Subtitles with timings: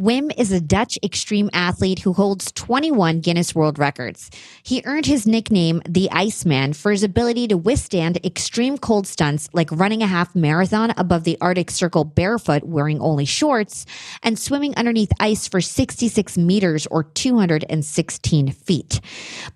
[0.00, 4.30] Wim is a Dutch extreme athlete who holds 21 Guinness World Records.
[4.62, 9.70] He earned his nickname, the Iceman, for his ability to withstand extreme cold stunts like
[9.72, 13.86] running a half marathon above the Arctic Circle barefoot wearing only shorts
[14.22, 19.00] and swimming underneath ice for 66 meters or 216 feet.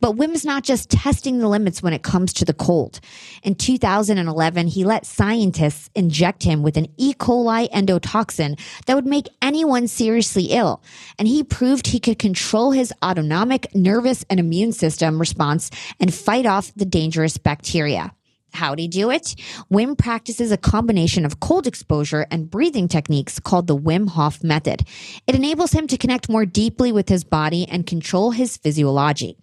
[0.01, 3.01] But Wim's not just testing the limits when it comes to the cold.
[3.43, 7.15] In 2011, he let scientists inject him with an E.
[7.15, 10.83] coli endotoxin that would make anyone see seriously ill,
[11.21, 16.47] and he proved he could control his autonomic nervous and immune system response and fight
[16.47, 18.13] off the dangerous bacteria.
[18.53, 19.35] How'd he do it?
[19.71, 24.85] Wim practices a combination of cold exposure and breathing techniques called the Wim Hof method.
[25.27, 29.37] It enables him to connect more deeply with his body and control his physiology.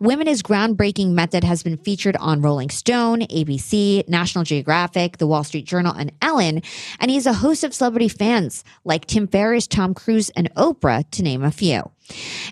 [0.00, 5.26] Wim and his groundbreaking method has been featured on Rolling Stone, ABC, National Geographic, The
[5.26, 6.62] Wall Street Journal, and Ellen,
[7.00, 11.22] and he's a host of celebrity fans like Tim Ferriss, Tom Cruise, and Oprah, to
[11.22, 11.90] name a few.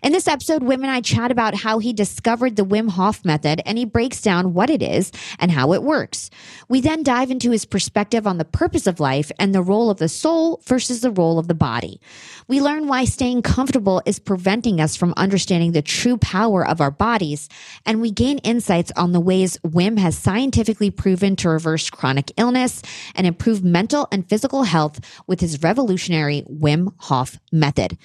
[0.03, 3.63] In this episode, Wim and I chat about how he discovered the Wim Hof method
[3.65, 6.31] and he breaks down what it is and how it works.
[6.69, 9.99] We then dive into his perspective on the purpose of life and the role of
[9.99, 12.01] the soul versus the role of the body.
[12.49, 16.91] We learn why staying comfortable is preventing us from understanding the true power of our
[16.91, 17.49] bodies,
[17.87, 22.83] and we gain insights on the ways Wim has scientifically proven to reverse chronic illness
[23.15, 27.97] and improve mental and physical health with his revolutionary Wim Hof method.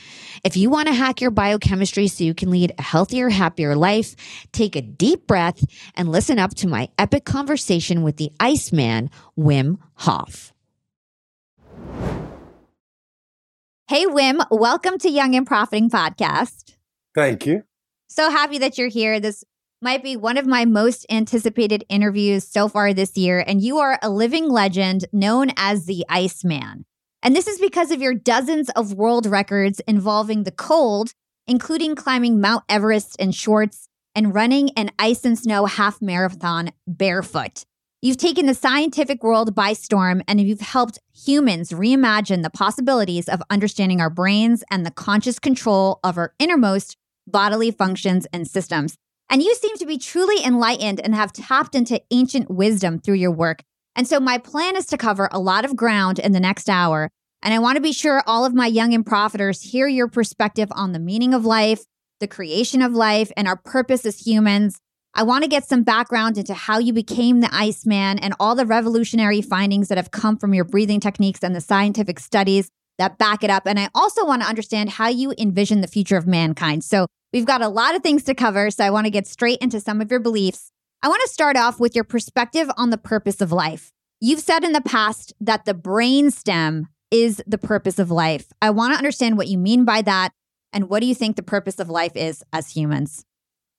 [0.43, 4.13] If you want to hack your biochemistry so you can lead a healthier, happier life,
[4.51, 5.63] take a deep breath
[5.95, 10.51] and listen up to my epic conversation with the Iceman, Wim Hof.
[13.87, 16.75] Hey, Wim, welcome to Young and Profiting Podcast.
[17.15, 17.63] Thank you.
[18.09, 19.21] So happy that you're here.
[19.21, 19.45] This
[19.81, 23.97] might be one of my most anticipated interviews so far this year, and you are
[24.01, 26.83] a living legend known as the Iceman.
[27.23, 31.13] And this is because of your dozens of world records involving the cold,
[31.49, 37.65] including climbing Mount Everest in shorts and running an ice and snow half marathon barefoot.
[38.01, 43.41] You've taken the scientific world by storm and you've helped humans reimagine the possibilities of
[43.49, 46.95] understanding our brains and the conscious control of our innermost
[47.27, 48.95] bodily functions and systems.
[49.29, 53.31] And you seem to be truly enlightened and have tapped into ancient wisdom through your
[53.31, 53.63] work.
[53.95, 57.09] And so, my plan is to cover a lot of ground in the next hour.
[57.41, 60.69] And I want to be sure all of my young and profiters hear your perspective
[60.71, 61.85] on the meaning of life,
[62.19, 64.79] the creation of life, and our purpose as humans.
[65.13, 68.65] I want to get some background into how you became the Iceman and all the
[68.65, 73.43] revolutionary findings that have come from your breathing techniques and the scientific studies that back
[73.43, 73.65] it up.
[73.65, 76.83] And I also want to understand how you envision the future of mankind.
[76.83, 78.69] So we've got a lot of things to cover.
[78.69, 80.71] So I want to get straight into some of your beliefs.
[81.01, 83.91] I want to start off with your perspective on the purpose of life.
[84.19, 88.47] You've said in the past that the brain stem is the purpose of life.
[88.61, 90.31] I want to understand what you mean by that.
[90.71, 93.25] And what do you think the purpose of life is as humans?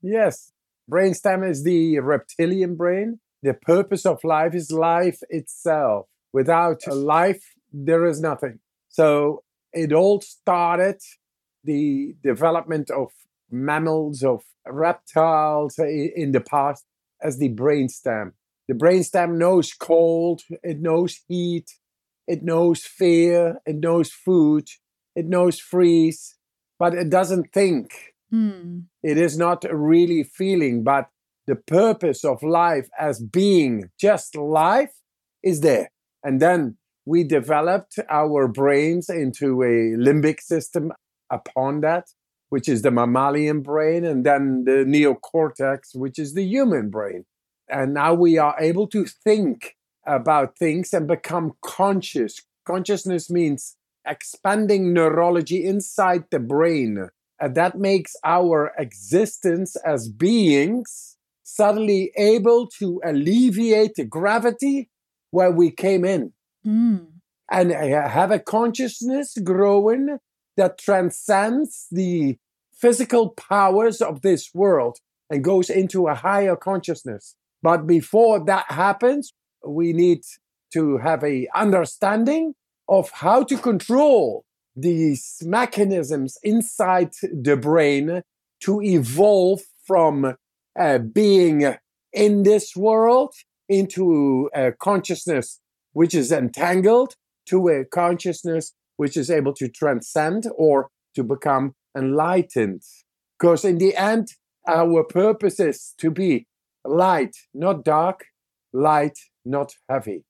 [0.03, 0.53] Yes,
[0.91, 3.21] Brainstem is the reptilian brain.
[3.43, 6.07] The purpose of life is life itself.
[6.33, 8.59] Without life, there is nothing.
[8.89, 10.97] So it all started
[11.63, 13.09] the development of
[13.51, 16.85] mammals, of reptiles in the past
[17.23, 18.33] as the brainstem.
[18.69, 21.71] The brainstem knows cold, it knows heat,
[22.31, 24.69] it knows fear, it knows food,
[25.17, 26.37] it knows freeze,
[26.79, 28.15] but it doesn't think.
[28.33, 28.85] Mm.
[29.03, 31.09] It is not really feeling, but
[31.49, 34.95] the purpose of life as being just life
[35.43, 35.91] is there.
[36.23, 40.93] And then we developed our brains into a limbic system
[41.33, 42.11] upon that,
[42.49, 47.25] which is the mammalian brain, and then the neocortex, which is the human brain.
[47.69, 49.75] And now we are able to think
[50.07, 52.43] about things and become conscious.
[52.65, 53.77] Consciousness means
[54.07, 57.09] expanding neurology inside the brain.
[57.41, 64.89] And that makes our existence as beings suddenly able to alleviate the gravity
[65.31, 66.33] where we came in.
[66.67, 67.07] Mm.
[67.51, 70.19] And have a consciousness growing
[70.57, 72.39] that transcends the
[72.73, 74.99] physical powers of this world
[75.29, 77.35] and goes into a higher consciousness.
[77.63, 79.33] But before that happens,
[79.67, 80.23] we need
[80.73, 82.55] to have a understanding
[82.89, 84.45] of how to control
[84.77, 88.23] these mechanisms inside the brain
[88.61, 90.37] to evolve from
[90.79, 91.77] uh, being
[92.13, 93.35] in this world
[93.69, 95.61] into a consciousness
[95.93, 97.15] which is entangled
[97.47, 102.83] to a consciousness which is able to transcend or to become enlightened.
[103.39, 104.29] Because in the end,
[104.67, 106.47] our purpose is to be
[106.85, 108.27] light, not dark,
[108.73, 110.25] light, not heavy.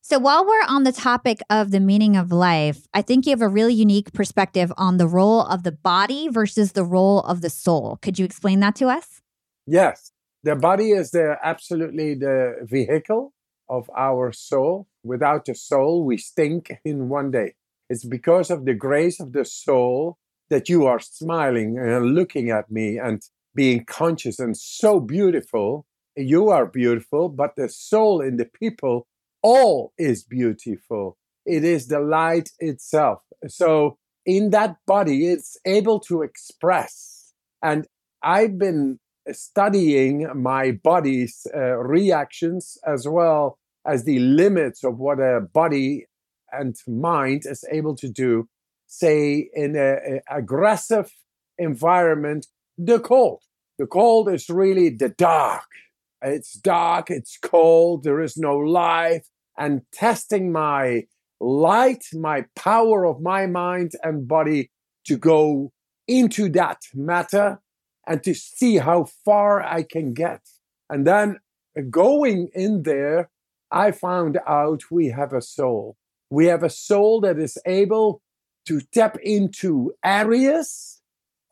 [0.00, 3.42] So, while we're on the topic of the meaning of life, I think you have
[3.42, 7.50] a really unique perspective on the role of the body versus the role of the
[7.50, 7.98] soul.
[8.00, 9.20] Could you explain that to us?
[9.66, 10.12] Yes.
[10.44, 13.34] The body is the absolutely the vehicle
[13.68, 14.86] of our soul.
[15.02, 17.54] Without the soul, we stink in one day.
[17.90, 20.16] It's because of the grace of the soul
[20.48, 23.22] that you are smiling and looking at me and
[23.54, 25.86] being conscious and so beautiful.
[26.18, 29.06] You are beautiful, but the soul in the people
[29.40, 31.16] all is beautiful.
[31.46, 33.20] It is the light itself.
[33.46, 37.32] So in that body, it's able to express.
[37.62, 37.86] And
[38.20, 38.98] I've been
[39.30, 46.06] studying my body's uh, reactions as well as the limits of what a body
[46.50, 48.48] and mind is able to do,
[48.88, 51.12] say, in an aggressive
[51.58, 53.42] environment, the cold.
[53.78, 55.62] The cold is really the dark.
[56.22, 59.26] It's dark, it's cold, there is no life.
[59.56, 61.04] And testing my
[61.40, 64.70] light, my power of my mind and body
[65.06, 65.72] to go
[66.06, 67.60] into that matter
[68.06, 70.40] and to see how far I can get.
[70.88, 71.38] And then
[71.90, 73.30] going in there,
[73.70, 75.96] I found out we have a soul.
[76.30, 78.22] We have a soul that is able
[78.66, 81.00] to tap into areas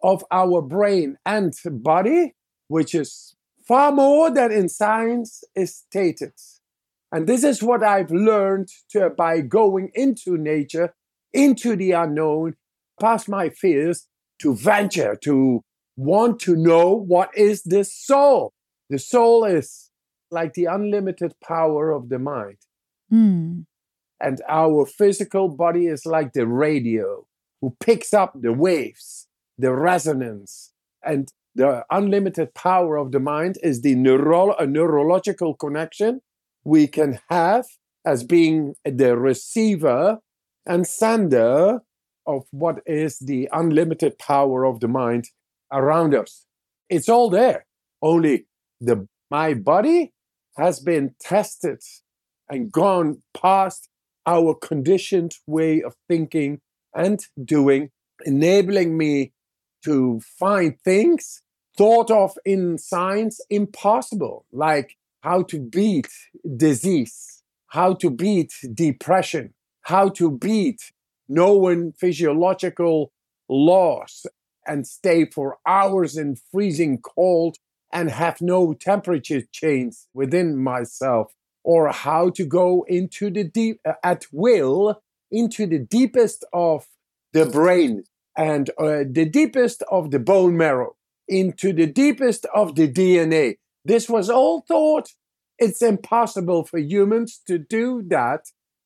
[0.02, 2.34] of our brain and body,
[2.68, 3.35] which is
[3.66, 6.32] far more than in science is stated.
[7.12, 10.94] And this is what I've learned to, by going into nature,
[11.32, 12.54] into the unknown,
[13.00, 14.06] past my fears,
[14.40, 15.62] to venture, to
[15.96, 18.52] want to know what is this soul.
[18.90, 19.90] The soul is
[20.30, 22.58] like the unlimited power of the mind.
[23.12, 23.64] Mm.
[24.20, 27.26] And our physical body is like the radio
[27.60, 29.28] who picks up the waves,
[29.58, 30.72] the resonance.
[31.02, 36.20] And the unlimited power of the mind is the neuro- neurological connection
[36.64, 37.64] we can have
[38.04, 40.18] as being the receiver
[40.66, 41.80] and sender
[42.26, 45.24] of what is the unlimited power of the mind
[45.72, 46.44] around us.
[46.90, 47.64] It's all there.
[48.02, 48.46] Only
[48.80, 50.12] the my body
[50.56, 51.80] has been tested
[52.48, 53.88] and gone past
[54.26, 56.60] our conditioned way of thinking
[56.94, 57.90] and doing,
[58.24, 59.32] enabling me
[59.84, 61.42] to find things
[61.76, 66.08] thought of in science impossible, like how to beat
[66.56, 70.92] disease, how to beat depression, how to beat
[71.28, 73.12] known physiological
[73.48, 74.26] laws
[74.66, 77.56] and stay for hours in freezing cold
[77.92, 83.92] and have no temperature change within myself, or how to go into the deep uh,
[84.02, 86.86] at will into the deepest of
[87.32, 88.04] the brain
[88.36, 90.94] and uh, the deepest of the bone marrow,
[91.28, 93.56] into the deepest of the DNA.
[93.84, 95.10] This was all thought.
[95.58, 98.40] It's impossible for humans to do that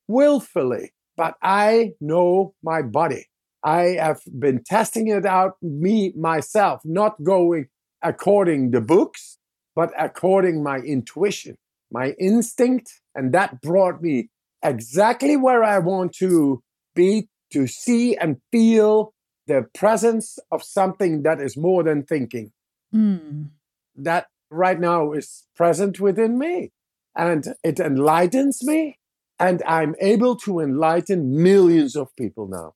[0.07, 3.27] willfully, but I know my body.
[3.63, 7.67] I have been testing it out me myself, not going
[8.03, 9.39] according the books,
[9.75, 11.57] but according my intuition,
[11.91, 14.31] my instinct, and that brought me
[14.63, 16.63] exactly where I want to
[16.95, 19.13] be to see and feel
[19.51, 22.53] the presence of something that is more than thinking.
[22.95, 23.51] Mm.
[23.97, 26.71] That right now is present within me
[27.17, 28.99] and it enlightens me
[29.41, 32.75] and I'm able to enlighten millions of people now.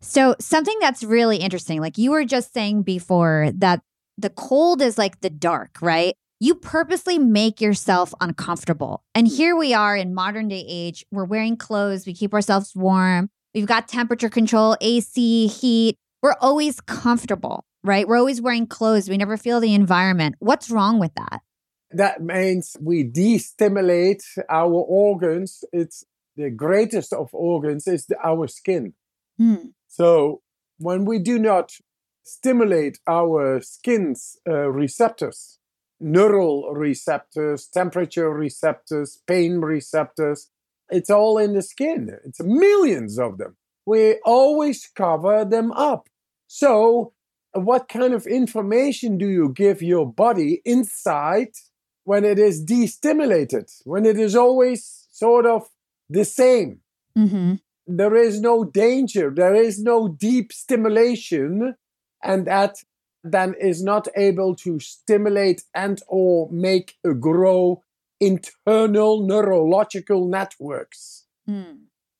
[0.00, 3.80] So, something that's really interesting, like you were just saying before, that
[4.18, 6.14] the cold is like the dark, right?
[6.40, 9.02] You purposely make yourself uncomfortable.
[9.14, 11.06] And here we are in modern day age.
[11.10, 15.96] We're wearing clothes, we keep ourselves warm, we've got temperature control, AC, heat.
[16.24, 18.08] We're always comfortable, right?
[18.08, 19.10] We're always wearing clothes.
[19.10, 20.36] We never feel the environment.
[20.38, 21.42] What's wrong with that?
[21.96, 25.64] that means we destimulate our organs.
[25.70, 26.04] It's
[26.36, 28.94] the greatest of organs is the, our skin.
[29.38, 29.68] Hmm.
[29.86, 30.40] So
[30.78, 31.72] when we do not
[32.24, 35.58] stimulate our skin's uh, receptors,
[36.00, 40.48] neural receptors, temperature receptors, pain receptors,
[40.90, 42.16] it's all in the skin.
[42.24, 43.56] It's millions of them.
[43.86, 46.08] We always cover them up.
[46.46, 47.12] So,
[47.52, 51.52] what kind of information do you give your body inside
[52.04, 55.68] when it is destimulated, when it is always sort of
[56.08, 56.80] the same?
[57.16, 57.54] Mm-hmm.
[57.86, 61.76] There is no danger, there is no deep stimulation,
[62.22, 62.76] and that
[63.22, 67.82] then is not able to stimulate and or make a grow
[68.20, 71.26] internal neurological networks.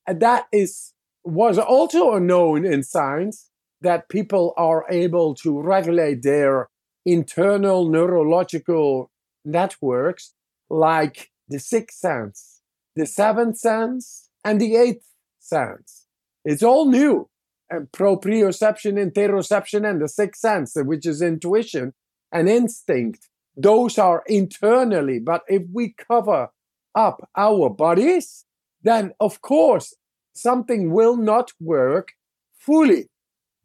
[0.06, 0.92] And that is
[1.24, 3.50] was also unknown in science
[3.84, 6.68] that people are able to regulate their
[7.06, 9.10] internal neurological
[9.44, 10.34] networks
[10.68, 12.60] like the sixth sense,
[12.96, 15.06] the seventh sense, and the eighth
[15.38, 16.06] sense.
[16.44, 17.28] It's all new.
[17.70, 21.94] And proprioception, interoception, and the sixth sense, which is intuition
[22.30, 23.28] and instinct.
[23.56, 25.18] Those are internally.
[25.18, 26.48] But if we cover
[26.94, 28.44] up our bodies,
[28.82, 29.94] then of course
[30.34, 32.12] something will not work
[32.58, 33.08] fully.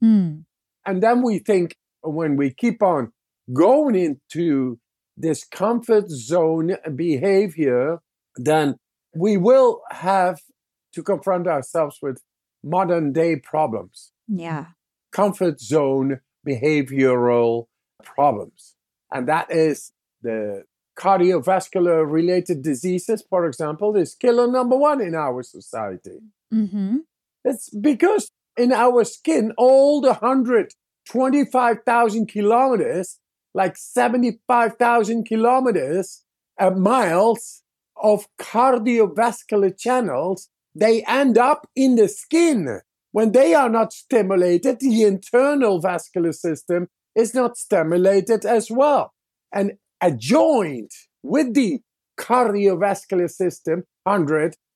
[0.02, 0.40] Hmm.
[0.86, 3.12] And then we think when we keep on
[3.54, 4.80] going into
[5.18, 8.00] this comfort zone behavior,
[8.38, 8.76] then
[9.16, 10.40] we will have
[10.94, 12.22] to confront ourselves with
[12.64, 14.68] modern day problems, Yeah.
[15.12, 17.66] comfort zone behavioral
[18.04, 18.76] problems.
[19.12, 19.92] And that is
[20.22, 20.64] the
[20.98, 26.20] cardiovascular related diseases, for example, is killer number one in our society.
[26.54, 26.98] Mm-hmm.
[27.44, 33.18] It's because in our skin, all the 125,000 kilometers,
[33.54, 36.26] like 75,000 kilometers,
[36.60, 37.64] uh, miles
[37.96, 42.82] of cardiovascular channels, they end up in the skin.
[43.12, 49.14] When they are not stimulated, the internal vascular system is not stimulated as well.
[49.54, 50.92] And adjoined
[51.24, 51.80] with the
[52.20, 53.86] cardiovascular system,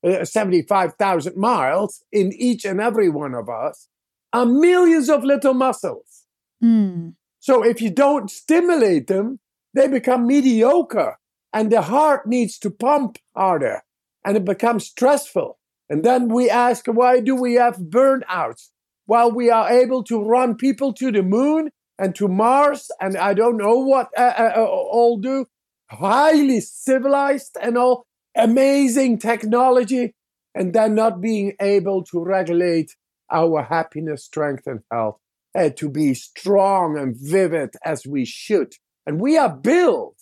[0.03, 3.87] 175,000 miles in each and every one of us,
[4.33, 6.25] are millions of little muscles.
[6.61, 7.09] Hmm.
[7.39, 9.39] So if you don't stimulate them,
[9.73, 11.17] they become mediocre
[11.51, 13.83] and the heart needs to pump harder
[14.25, 15.59] and it becomes stressful.
[15.89, 18.69] And then we ask, why do we have burnouts?
[19.05, 23.33] While we are able to run people to the moon and to Mars, and I
[23.33, 25.45] don't know what uh, uh, uh, all do,
[25.89, 30.13] highly civilized and all amazing technology,
[30.55, 32.91] and then not being able to regulate
[33.31, 35.17] our happiness, strength, and health,
[35.57, 38.73] uh, to be strong and vivid as we should.
[39.05, 40.17] And we are built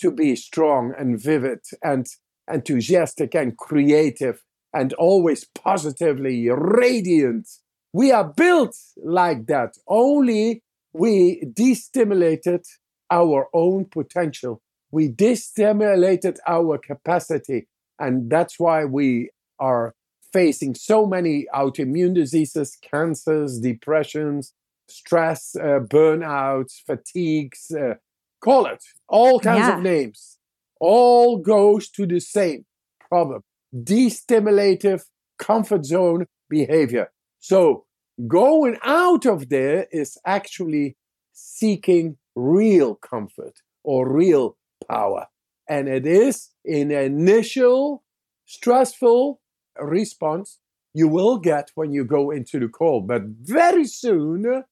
[0.00, 2.06] to be strong and vivid and
[2.52, 7.48] enthusiastic and creative and always positively radiant.
[7.92, 9.74] We are built like that.
[9.88, 12.64] Only we destimulated
[13.10, 14.60] our own potential.
[14.96, 17.68] We destimulated our capacity.
[17.98, 19.94] And that's why we are
[20.32, 24.54] facing so many autoimmune diseases, cancers, depressions,
[24.88, 27.96] stress, uh, burnouts, fatigues, uh,
[28.40, 29.76] call it all kinds Yeah.
[29.76, 30.38] of names.
[30.80, 32.64] All goes to the same
[33.10, 33.42] problem
[33.74, 35.02] destimulative
[35.38, 37.06] comfort zone behavior.
[37.38, 37.84] So
[38.26, 40.96] going out of there is actually
[41.34, 44.56] seeking real comfort or real
[44.88, 45.26] power.
[45.68, 48.04] And it is an initial
[48.46, 49.40] stressful
[49.80, 50.58] response
[50.94, 53.06] you will get when you go into the cold.
[53.06, 54.64] But very soon,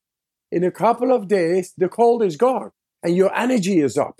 [0.51, 2.71] in a couple of days, the cold is gone
[3.03, 4.19] and your energy is up.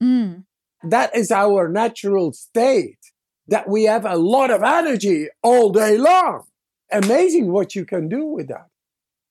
[0.00, 0.40] Hmm.
[0.82, 2.98] That is our natural state,
[3.48, 6.44] that we have a lot of energy all day long.
[6.92, 8.66] Amazing what you can do with that.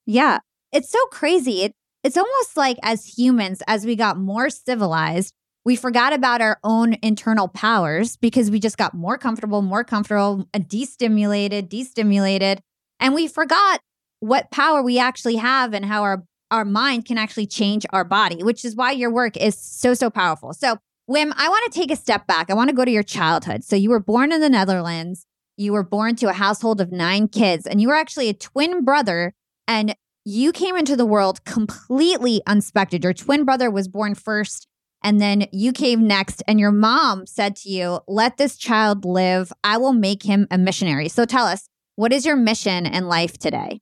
[0.07, 0.39] Yeah.
[0.71, 1.61] It's so crazy.
[1.61, 5.33] It, it's almost like as humans, as we got more civilized,
[5.65, 10.47] we forgot about our own internal powers because we just got more comfortable, more comfortable,
[10.53, 12.61] uh, destimulated, destimulated.
[12.99, 13.81] And we forgot
[14.19, 18.43] what power we actually have and how our, our mind can actually change our body,
[18.43, 20.53] which is why your work is so, so powerful.
[20.53, 20.77] So,
[21.09, 22.49] Wim, I want to take a step back.
[22.49, 23.63] I want to go to your childhood.
[23.63, 25.25] So, you were born in the Netherlands.
[25.57, 28.83] You were born to a household of nine kids, and you were actually a twin
[28.83, 29.33] brother.
[29.67, 29.95] And
[30.25, 33.03] you came into the world completely unexpected.
[33.03, 34.67] Your twin brother was born first,
[35.05, 36.43] and then you came next.
[36.47, 39.53] And your mom said to you, Let this child live.
[39.63, 41.07] I will make him a missionary.
[41.07, 43.79] So tell us, what is your mission in life today?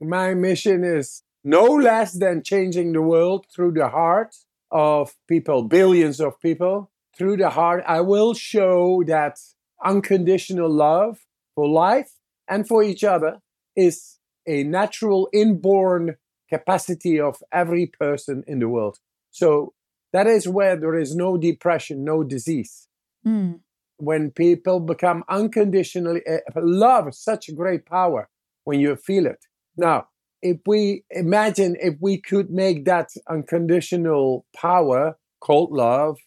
[0.00, 4.36] My mission is no less than changing the world through the heart
[4.70, 9.38] of people, billions of people, through the heart, I will show that
[9.84, 11.18] unconditional love
[11.54, 12.12] for life
[12.46, 13.38] and for each other
[13.74, 16.16] is a natural inborn
[16.48, 18.98] capacity of every person in the world.
[19.30, 19.74] So
[20.12, 22.88] that is where there is no depression, no disease.
[23.26, 23.60] Mm.
[23.98, 28.28] When people become unconditionally, uh, love such a great power
[28.64, 29.44] when you feel it.
[29.76, 30.08] Now,
[30.40, 36.18] if we imagine if we could make that unconditional power called love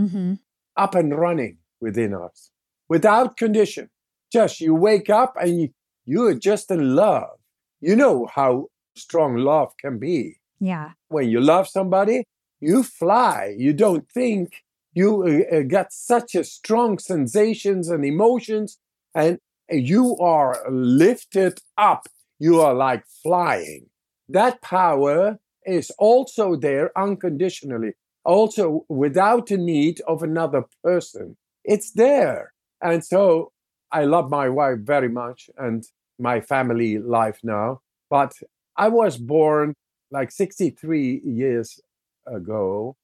[0.00, 0.34] mm-hmm.
[0.76, 2.50] up and running within us
[2.88, 3.90] without condition,
[4.32, 5.68] just you wake up and you,
[6.04, 7.38] you're just in love.
[7.80, 10.36] You know how strong love can be.
[10.58, 10.92] Yeah.
[11.08, 12.24] When you love somebody,
[12.60, 13.54] you fly.
[13.56, 14.62] You don't think.
[14.92, 18.78] You uh, uh get such a strong sensations and emotions,
[19.14, 19.38] and
[19.70, 22.08] you are lifted up.
[22.38, 23.86] You are like flying.
[24.28, 27.92] That power is also there unconditionally,
[28.24, 31.36] also without the need of another person.
[31.64, 32.52] It's there.
[32.82, 33.52] And so
[33.92, 35.84] I love my wife very much and
[36.18, 37.80] my family life now.
[38.08, 38.32] But
[38.76, 39.74] I was born
[40.10, 41.78] like 63 years
[42.26, 42.96] ago.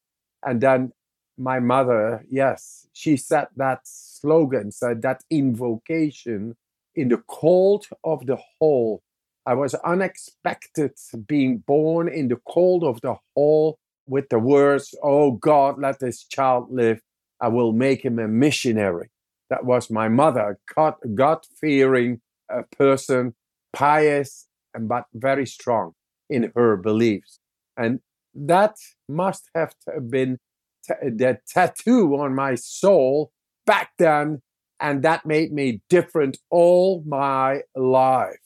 [0.45, 0.93] And then
[1.39, 6.57] my mother, yes, she said that slogan, said that invocation
[6.95, 9.03] in the cold of the hall.
[9.45, 10.93] I was unexpected
[11.27, 16.25] being born in the cold of the hall with the words, Oh God, let this
[16.25, 17.01] child live.
[17.41, 19.11] I will make him a missionary.
[19.51, 22.21] That was my mother, God fearing
[22.53, 23.35] uh, person,
[23.73, 25.93] pious, and but very strong
[26.29, 27.39] in her beliefs.
[27.77, 28.01] And
[28.37, 28.77] that
[29.09, 29.75] must have
[30.09, 30.39] been
[30.87, 33.33] t- the tattoo on my soul
[33.65, 34.43] back then.
[34.79, 38.41] And that made me different all my life.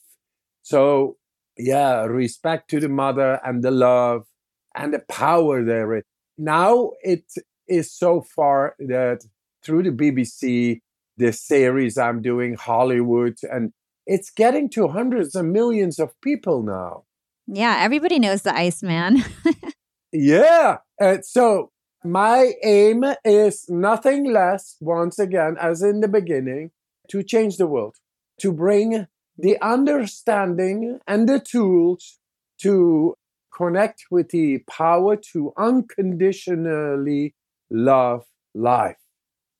[0.63, 1.17] So,
[1.57, 4.27] yeah, respect to the mother and the love
[4.75, 6.05] and the power there.
[6.39, 7.25] Now it
[7.67, 9.25] is so far that
[9.65, 10.81] through the BBC,
[11.17, 13.73] the series I'm doing, Hollywood, and
[14.07, 17.05] it's getting to hundreds of millions of people now.
[17.47, 19.25] Yeah, everybody knows the Iceman.
[20.13, 20.79] yeah.
[20.99, 21.71] And so
[22.05, 26.71] my aim is nothing less, once again, as in the beginning,
[27.09, 27.97] to change the world,
[28.41, 32.19] to bring the understanding and the tools
[32.63, 33.15] to
[33.55, 37.35] connect with the power to unconditionally
[37.71, 38.99] love life.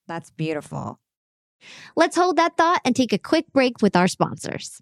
[0.07, 0.99] That's beautiful.
[1.95, 4.81] Let's hold that thought and take a quick break with our sponsors.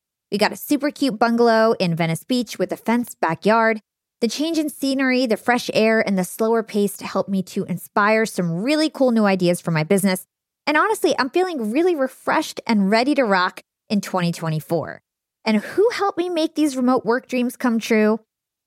[0.31, 3.81] We got a super cute bungalow in Venice Beach with a fenced backyard.
[4.21, 8.25] The change in scenery, the fresh air, and the slower pace helped me to inspire
[8.25, 10.25] some really cool new ideas for my business.
[10.65, 15.01] And honestly, I'm feeling really refreshed and ready to rock in 2024.
[15.43, 18.19] And who helped me make these remote work dreams come true?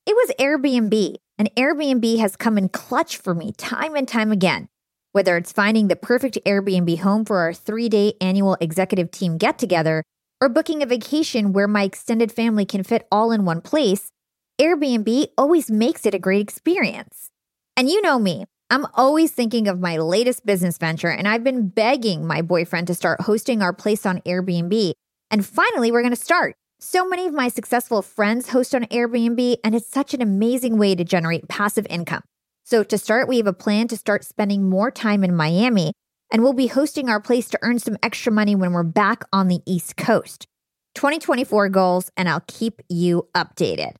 [0.05, 1.15] It was Airbnb.
[1.39, 4.67] And Airbnb has come in clutch for me time and time again.
[5.13, 9.57] Whether it's finding the perfect Airbnb home for our three day annual executive team get
[9.57, 10.03] together
[10.41, 14.09] or booking a vacation where my extended family can fit all in one place,
[14.59, 17.29] Airbnb always makes it a great experience.
[17.77, 21.67] And you know me, I'm always thinking of my latest business venture, and I've been
[21.67, 24.93] begging my boyfriend to start hosting our place on Airbnb.
[25.29, 26.55] And finally, we're going to start.
[26.79, 30.95] So many of my successful friends host on Airbnb, and it's such an amazing way
[30.95, 32.21] to generate passive income.
[32.63, 35.93] So, to start, we have a plan to start spending more time in Miami,
[36.35, 39.47] and we'll be hosting our place to earn some extra money when we're back on
[39.47, 40.47] the East Coast.
[40.95, 43.93] 2024 goals, and I'll keep you updated.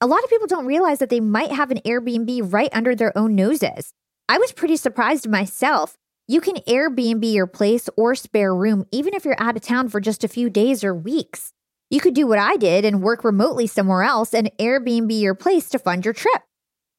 [0.00, 3.10] A lot of people don't realize that they might have an Airbnb right under their
[3.18, 3.92] own noses.
[4.28, 5.96] I was pretty surprised myself.
[6.28, 9.98] You can Airbnb your place or spare room even if you're out of town for
[9.98, 11.52] just a few days or weeks.
[11.90, 15.68] You could do what I did and work remotely somewhere else and Airbnb your place
[15.70, 16.42] to fund your trip.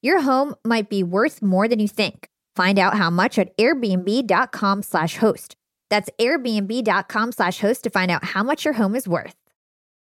[0.02, 2.28] Your home might be worth more than you think.
[2.56, 5.56] Find out how much at airbnb.com slash host.
[5.90, 9.36] That's airbnb.com slash host to find out how much your home is worth.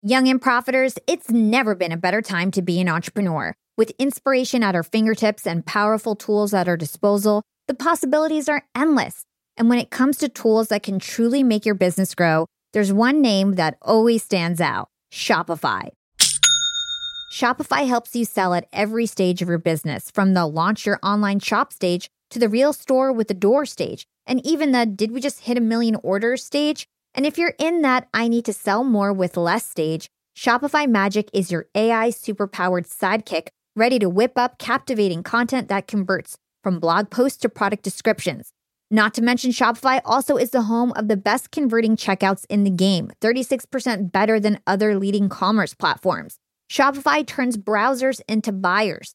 [0.03, 3.53] Young and profiters, it's never been a better time to be an entrepreneur.
[3.77, 9.23] With inspiration at our fingertips and powerful tools at our disposal, the possibilities are endless.
[9.57, 13.21] And when it comes to tools that can truly make your business grow, there's one
[13.21, 15.89] name that always stands out Shopify.
[17.33, 21.41] Shopify helps you sell at every stage of your business, from the launch your online
[21.41, 25.21] shop stage to the real store with the door stage, and even the did we
[25.21, 26.87] just hit a million orders stage?
[27.15, 31.29] And if you're in that I need to sell more with less stage, Shopify Magic
[31.33, 37.11] is your AI superpowered sidekick ready to whip up captivating content that converts from blog
[37.11, 38.53] posts to product descriptions.
[38.91, 42.71] Not to mention, Shopify also is the home of the best converting checkouts in the
[42.71, 46.39] game, 36% better than other leading commerce platforms.
[46.71, 49.15] Shopify turns browsers into buyers.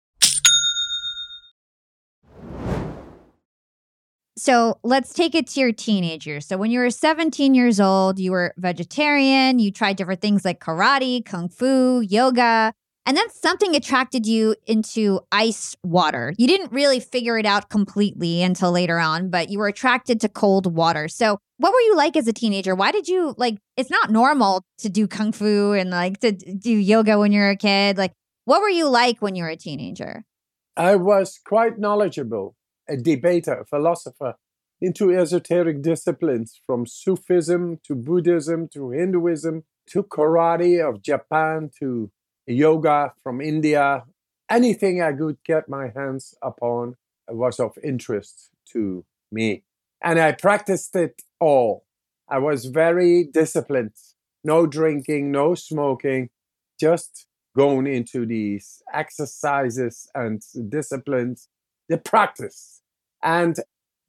[4.41, 6.47] So let's take it to your teenagers.
[6.47, 10.59] So when you were 17 years old, you were vegetarian, you tried different things like
[10.59, 12.73] karate, kung fu, yoga,
[13.05, 16.33] and then something attracted you into ice water.
[16.39, 20.27] You didn't really figure it out completely until later on, but you were attracted to
[20.27, 21.07] cold water.
[21.07, 22.73] So, what were you like as a teenager?
[22.73, 26.71] Why did you like it's not normal to do kung fu and like to do
[26.71, 27.95] yoga when you're a kid?
[27.95, 28.13] Like,
[28.45, 30.23] what were you like when you were a teenager?
[30.75, 32.55] I was quite knowledgeable,
[32.91, 34.35] a debater, a philosopher
[34.81, 42.11] into esoteric disciplines from Sufism to Buddhism to Hinduism to karate of Japan to
[42.47, 44.03] yoga from India,
[44.49, 46.95] anything I could get my hands upon
[47.29, 49.63] was of interest to me.
[50.03, 51.85] And I practiced it all.
[52.27, 53.93] I was very disciplined.
[54.43, 56.29] No drinking, no smoking,
[56.79, 61.49] just going into these exercises and disciplines,
[61.89, 62.80] the practice
[63.23, 63.57] and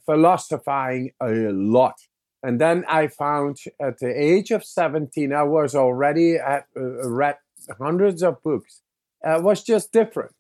[0.07, 1.95] philosophizing a lot.
[2.43, 7.37] And then I found at the age of 17, I was already at, uh, read
[7.79, 8.83] hundreds of books.
[9.25, 10.35] Uh, was just different.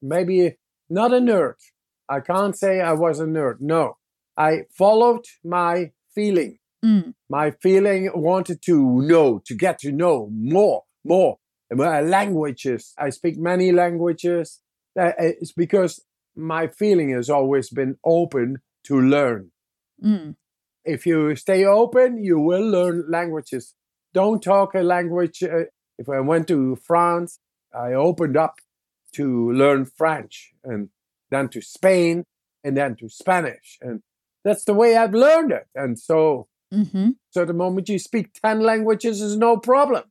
[0.00, 0.56] Maybe
[0.88, 1.56] not a nerd.
[2.08, 3.60] I can't say I was a nerd.
[3.60, 3.98] No,
[4.36, 6.58] I followed my feeling.
[6.84, 7.14] Mm.
[7.28, 11.38] My feeling wanted to know, to get to know more, more.
[11.70, 14.60] Languages, I speak many languages.
[14.98, 16.04] Uh, it's because
[16.36, 19.50] my feeling has always been open to learn.
[20.02, 20.36] Mm.
[20.84, 23.74] If you stay open, you will learn languages.
[24.12, 25.64] Don't talk a language uh,
[25.98, 27.38] if I went to France,
[27.74, 28.56] I opened up
[29.14, 30.88] to learn French and
[31.30, 32.24] then to Spain
[32.64, 33.78] and then to Spanish.
[33.80, 34.02] And
[34.44, 35.66] that's the way I've learned it.
[35.74, 37.10] And so, mm-hmm.
[37.30, 40.04] so the moment you speak 10 languages is no problem.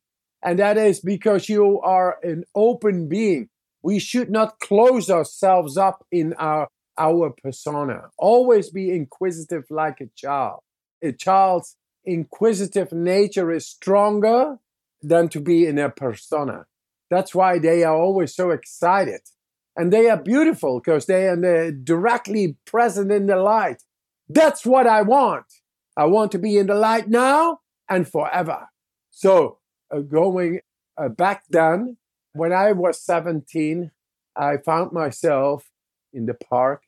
[0.43, 3.49] And that is because you are an open being.
[3.83, 6.67] We should not close ourselves up in our,
[6.97, 8.09] our persona.
[8.17, 10.59] Always be inquisitive like a child.
[11.03, 14.57] A child's inquisitive nature is stronger
[15.01, 16.65] than to be in a persona.
[17.09, 19.21] That's why they are always so excited.
[19.75, 23.83] And they are beautiful because they are directly present in the light.
[24.29, 25.45] That's what I want.
[25.97, 28.67] I want to be in the light now and forever.
[29.09, 29.59] So,
[29.93, 30.61] uh, going
[30.97, 31.97] uh, back then,
[32.33, 33.91] when I was 17,
[34.35, 35.69] I found myself
[36.13, 36.83] in the park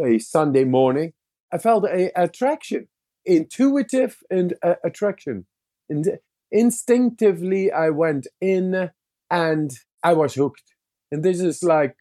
[0.00, 1.12] a Sunday morning.
[1.52, 2.88] I felt a attraction,
[3.24, 5.46] intuitive and uh, attraction.
[5.88, 6.18] And
[6.50, 8.90] instinctively I went in
[9.30, 10.74] and I was hooked.
[11.10, 11.96] And this is like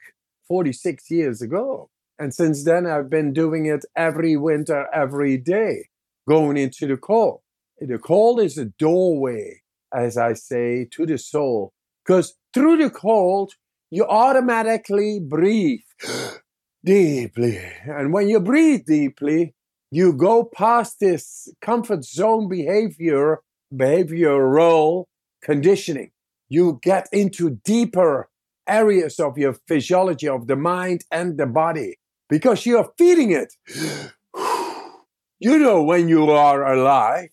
[0.48, 1.90] 46 years ago.
[2.20, 5.90] And since then, I've been doing it every winter, every day,
[6.28, 7.42] going into the cold.
[7.80, 9.62] The cold is a doorway,
[9.94, 11.74] as I say, to the soul.
[12.06, 13.54] Because through the cold,
[13.90, 15.80] you automatically breathe
[16.86, 17.60] deeply.
[17.86, 19.54] And when you breathe deeply,
[19.92, 23.42] you go past this comfort zone behavior
[23.74, 25.06] behavioral
[25.42, 26.12] conditioning.
[26.50, 28.30] You get into deeper
[28.68, 31.98] areas of your physiology of the mind and the body
[32.30, 33.54] because you're feeding it.
[35.40, 37.30] you know when you are alive.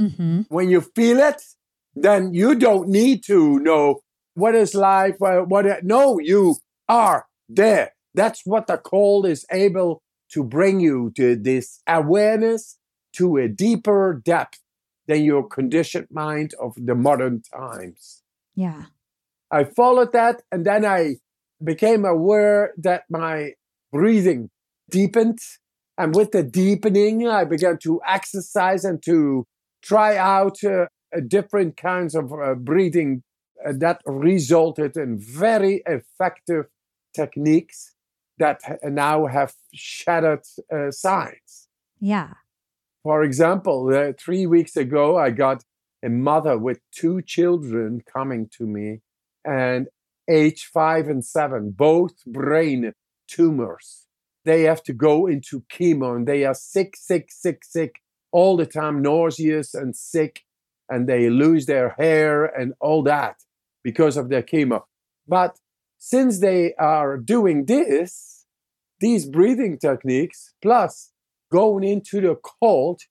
[0.00, 0.42] Mm-hmm.
[0.48, 1.42] When you feel it,
[1.94, 4.00] then you don't need to know
[4.34, 5.16] what is life.
[5.18, 6.56] What no, you
[6.88, 7.92] are there.
[8.14, 12.78] That's what the cold is able to bring you to this awareness
[13.14, 14.60] to a deeper depth
[15.06, 18.22] than your conditioned mind of the modern times.
[18.54, 18.84] Yeah.
[19.50, 21.16] I followed that and then I
[21.62, 23.54] became aware that my
[23.92, 24.50] breathing
[24.88, 25.38] deepened.
[25.98, 29.46] And with the deepening, I began to exercise and to
[29.82, 30.86] try out uh,
[31.26, 33.22] different kinds of uh, breathing
[33.64, 36.66] that resulted in very effective
[37.14, 37.94] techniques
[38.38, 41.68] that now have shattered uh, science.
[42.00, 42.34] Yeah.
[43.02, 45.64] For example, uh, three weeks ago, I got
[46.02, 49.00] a mother with two children coming to me,
[49.44, 49.88] and
[50.28, 52.92] age five and seven, both brain
[53.28, 54.06] tumors.
[54.44, 58.00] They have to go into chemo and they are sick, sick, sick, sick
[58.32, 60.44] all the time, nauseous and sick,
[60.88, 63.36] and they lose their hair and all that
[63.82, 64.82] because of their chemo.
[65.26, 65.56] But
[65.98, 68.46] since they are doing this,
[69.00, 71.12] these breathing techniques, plus
[71.50, 73.02] going into the cold,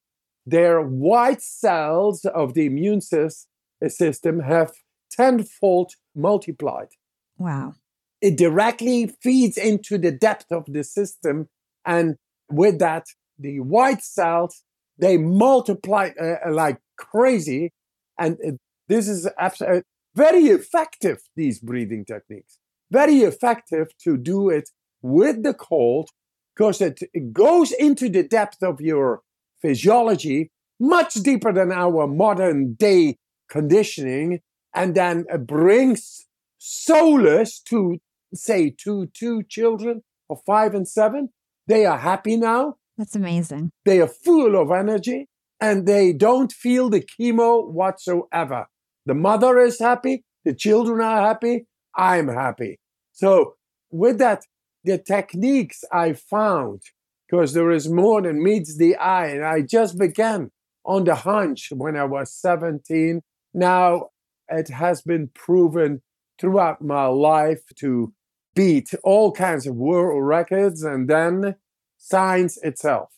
[0.45, 4.71] their white cells of the immune system have
[5.11, 6.89] tenfold multiplied.
[7.37, 7.73] Wow.
[8.21, 11.47] It directly feeds into the depth of the system.
[11.85, 12.17] And
[12.49, 13.05] with that,
[13.37, 14.63] the white cells,
[14.97, 17.71] they multiply uh, like crazy.
[18.19, 19.83] And this is absolutely
[20.15, 22.57] very effective, these breathing techniques.
[22.91, 24.69] Very effective to do it
[25.01, 26.09] with the cold
[26.55, 29.21] because it, it goes into the depth of your
[29.61, 33.17] physiology much deeper than our modern day
[33.49, 34.39] conditioning
[34.73, 36.25] and then brings
[36.57, 37.97] solace to
[38.33, 41.29] say two two children of five and seven.
[41.67, 42.75] They are happy now.
[42.97, 43.71] That's amazing.
[43.85, 45.27] They are full of energy
[45.59, 48.67] and they don't feel the chemo whatsoever
[49.05, 52.79] the mother is happy the children are happy i'm happy
[53.11, 53.55] so
[53.91, 54.43] with that
[54.83, 56.81] the techniques i found
[57.29, 60.51] because there is more than meets the eye and i just began
[60.85, 63.21] on the hunch when i was 17
[63.53, 64.09] now
[64.49, 66.01] it has been proven
[66.39, 68.13] throughout my life to
[68.55, 71.55] beat all kinds of world records and then
[71.97, 73.09] science itself.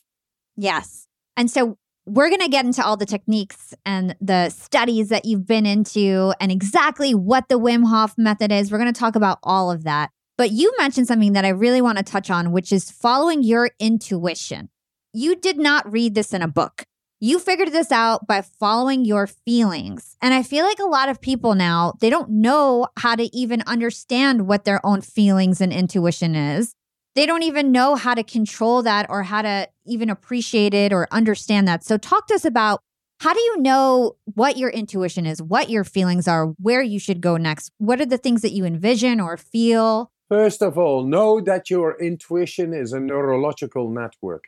[0.56, 1.06] Yes.
[1.36, 5.46] And so we're going to get into all the techniques and the studies that you've
[5.46, 8.72] been into and exactly what the Wim Hof method is.
[8.72, 10.10] We're going to talk about all of that.
[10.36, 13.70] But you mentioned something that I really want to touch on, which is following your
[13.78, 14.70] intuition.
[15.12, 16.84] You did not read this in a book.
[17.20, 20.16] You figured this out by following your feelings.
[20.20, 23.62] And I feel like a lot of people now, they don't know how to even
[23.64, 26.74] understand what their own feelings and intuition is.
[27.14, 31.08] They don't even know how to control that or how to even appreciate it or
[31.10, 31.84] understand that.
[31.84, 32.80] So, talk to us about
[33.20, 37.20] how do you know what your intuition is, what your feelings are, where you should
[37.20, 37.70] go next?
[37.78, 40.10] What are the things that you envision or feel?
[40.28, 44.44] First of all, know that your intuition is a neurological network.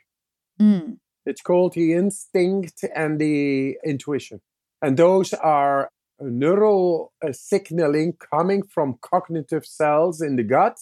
[0.59, 0.97] Mm.
[1.25, 4.41] It's called the instinct and the intuition.
[4.81, 10.79] And those are neural uh, signaling coming from cognitive cells in the gut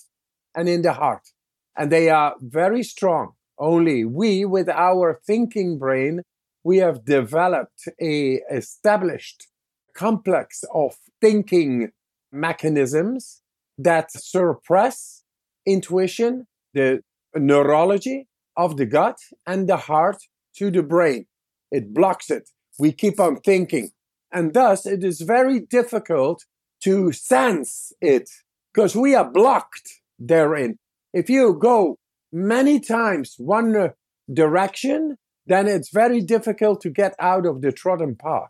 [0.56, 1.33] and in the heart.
[1.76, 3.34] And they are very strong.
[3.58, 6.22] Only we, with our thinking brain,
[6.64, 9.48] we have developed a established
[9.94, 11.92] complex of thinking
[12.32, 13.42] mechanisms
[13.78, 15.24] that suppress
[15.66, 17.02] intuition, the
[17.36, 20.18] neurology of the gut and the heart
[20.58, 21.26] to the brain.
[21.72, 22.50] It blocks it.
[22.80, 23.90] We keep on thinking.
[24.32, 26.46] And thus, it is very difficult
[26.84, 28.30] to sense it
[28.74, 30.78] because we are blocked therein.
[31.14, 31.98] If you go
[32.32, 33.90] many times one uh,
[34.32, 38.50] direction, then it's very difficult to get out of the trodden path.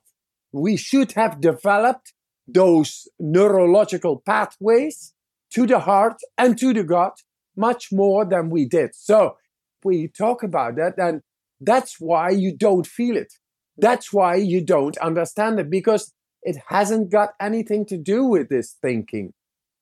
[0.52, 2.14] We should have developed
[2.48, 5.14] those neurological pathways
[5.52, 7.18] to the heart and to the gut
[7.58, 8.92] much more than we did.
[8.96, 9.38] So
[9.84, 11.22] we talk about that, and
[11.60, 13.34] that's why you don't feel it.
[13.78, 18.78] That's why you don't understand it because it hasn't got anything to do with this
[18.82, 19.34] thinking.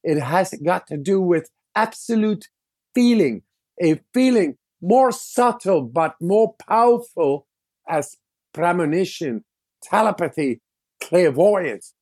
[0.03, 2.47] It has got to do with absolute
[2.93, 3.43] feeling,
[3.81, 7.47] a feeling more subtle but more powerful
[7.87, 8.17] as
[8.53, 9.43] premonition,
[9.83, 10.61] telepathy,
[10.99, 11.93] clairvoyance,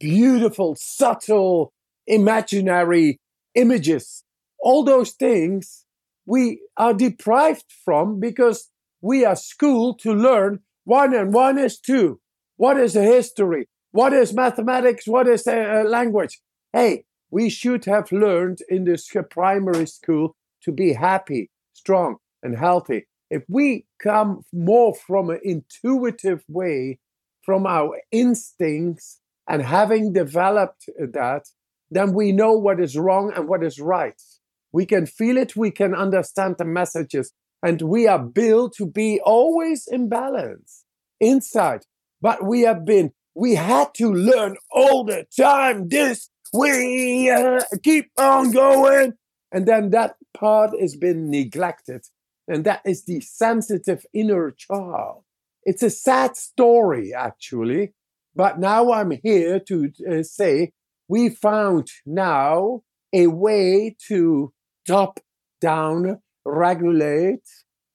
[0.00, 1.72] beautiful, subtle,
[2.06, 3.20] imaginary
[3.54, 4.24] images.
[4.60, 5.84] All those things
[6.26, 12.20] we are deprived from because we are schooled to learn one and one is two.
[12.56, 13.68] What is a history?
[13.92, 15.06] What is mathematics?
[15.06, 16.40] What is a, uh, language?
[16.72, 23.08] Hey, we should have learned in this primary school to be happy, strong, and healthy.
[23.28, 27.00] If we come more from an intuitive way,
[27.42, 29.18] from our instincts,
[29.48, 31.48] and having developed that,
[31.90, 34.22] then we know what is wrong and what is right.
[34.70, 37.32] We can feel it, we can understand the messages,
[37.64, 40.84] and we are built to be always in balance
[41.18, 41.82] inside.
[42.22, 46.30] But we have been, we had to learn all the time this.
[46.54, 49.14] We uh, keep on going.
[49.50, 52.02] And then that part has been neglected.
[52.46, 55.24] And that is the sensitive inner child.
[55.64, 57.94] It's a sad story, actually.
[58.36, 60.72] But now I'm here to uh, say
[61.08, 64.52] we found now a way to
[64.86, 65.20] top
[65.60, 67.48] down regulate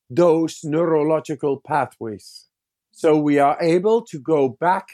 [0.09, 2.47] those neurological pathways.
[2.91, 4.87] So we are able to go back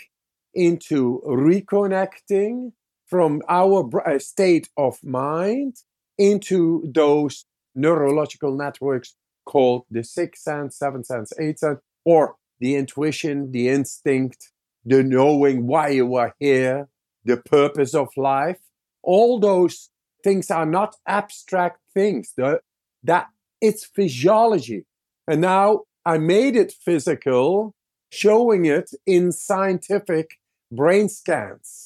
[0.53, 2.73] into reconnecting
[3.07, 5.77] from our uh, state of mind
[6.17, 9.15] into those neurological networks
[9.45, 14.51] called the sixth sense, seventh sense, eighth sense, or the intuition, the instinct,
[14.85, 16.87] the knowing why you are here,
[17.23, 18.59] the purpose of life.
[19.03, 19.89] All those
[20.23, 22.33] things are not abstract things.
[22.35, 22.61] The,
[23.03, 23.27] that
[23.61, 24.85] it's physiology.
[25.27, 27.73] And now I made it physical,
[28.09, 30.39] showing it in scientific
[30.71, 31.84] brain scans,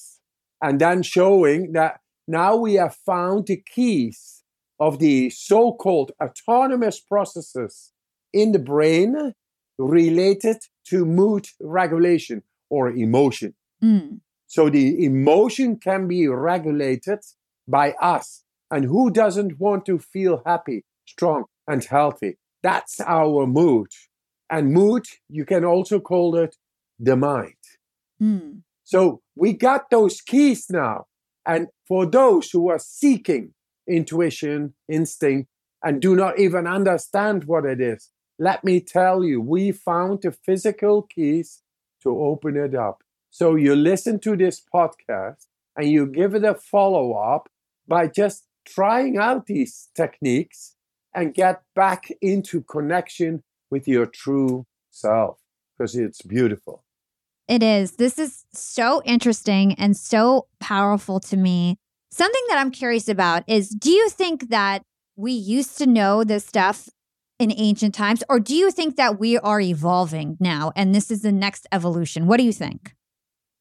[0.61, 4.43] and then showing that now we have found the keys
[4.79, 7.91] of the so called autonomous processes
[8.33, 9.33] in the brain
[9.77, 13.55] related to mood regulation or emotion.
[13.83, 14.19] Mm.
[14.47, 17.19] So the emotion can be regulated
[17.67, 18.43] by us.
[18.71, 22.37] And who doesn't want to feel happy, strong, and healthy?
[22.61, 23.87] That's our mood.
[24.49, 26.55] And mood, you can also call it
[26.99, 27.53] the mind.
[28.21, 28.61] Mm.
[28.89, 31.05] So we got those keys now.
[31.45, 33.53] And for those who are seeking
[33.87, 35.47] intuition, instinct,
[35.83, 40.31] and do not even understand what it is, let me tell you, we found the
[40.31, 41.61] physical keys
[42.01, 43.03] to open it up.
[43.29, 45.45] So you listen to this podcast
[45.77, 47.47] and you give it a follow up
[47.87, 50.73] by just trying out these techniques
[51.13, 55.37] and get back into connection with your true self
[55.77, 56.83] because it's beautiful.
[57.49, 57.93] It is.
[57.93, 61.77] This is so interesting and so powerful to me.
[62.11, 64.83] Something that I'm curious about is do you think that
[65.15, 66.89] we used to know this stuff
[67.39, 71.23] in ancient times, or do you think that we are evolving now and this is
[71.23, 72.27] the next evolution?
[72.27, 72.93] What do you think?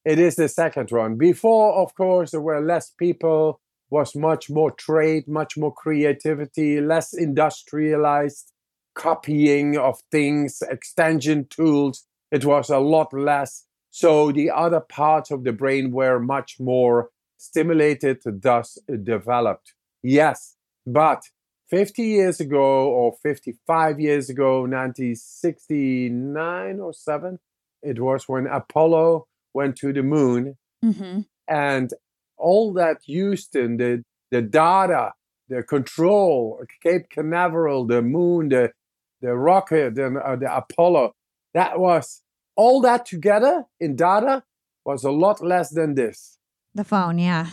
[0.05, 1.17] It is the second one.
[1.17, 7.15] Before, of course, there were less people, was much more trade, much more creativity, less
[7.15, 8.53] industrialized
[8.95, 12.05] copying of things, extension tools.
[12.31, 13.65] It was a lot less.
[13.91, 19.75] So the other parts of the brain were much more stimulated, thus developed.
[20.03, 21.23] Yes, but
[21.71, 27.39] 50 years ago or 55 years ago, 1969 or 7,
[27.83, 30.57] it was when Apollo went to the moon.
[30.85, 31.21] Mm-hmm.
[31.47, 31.93] And
[32.37, 35.13] all that Houston, the, the data,
[35.49, 38.73] the control, Cape Canaveral, the moon, the,
[39.21, 41.15] the rocket, and uh, the Apollo,
[41.55, 42.23] that was
[42.59, 44.43] all that together in data
[44.85, 46.39] was a lot less than this.
[46.75, 47.51] The phone, yeah.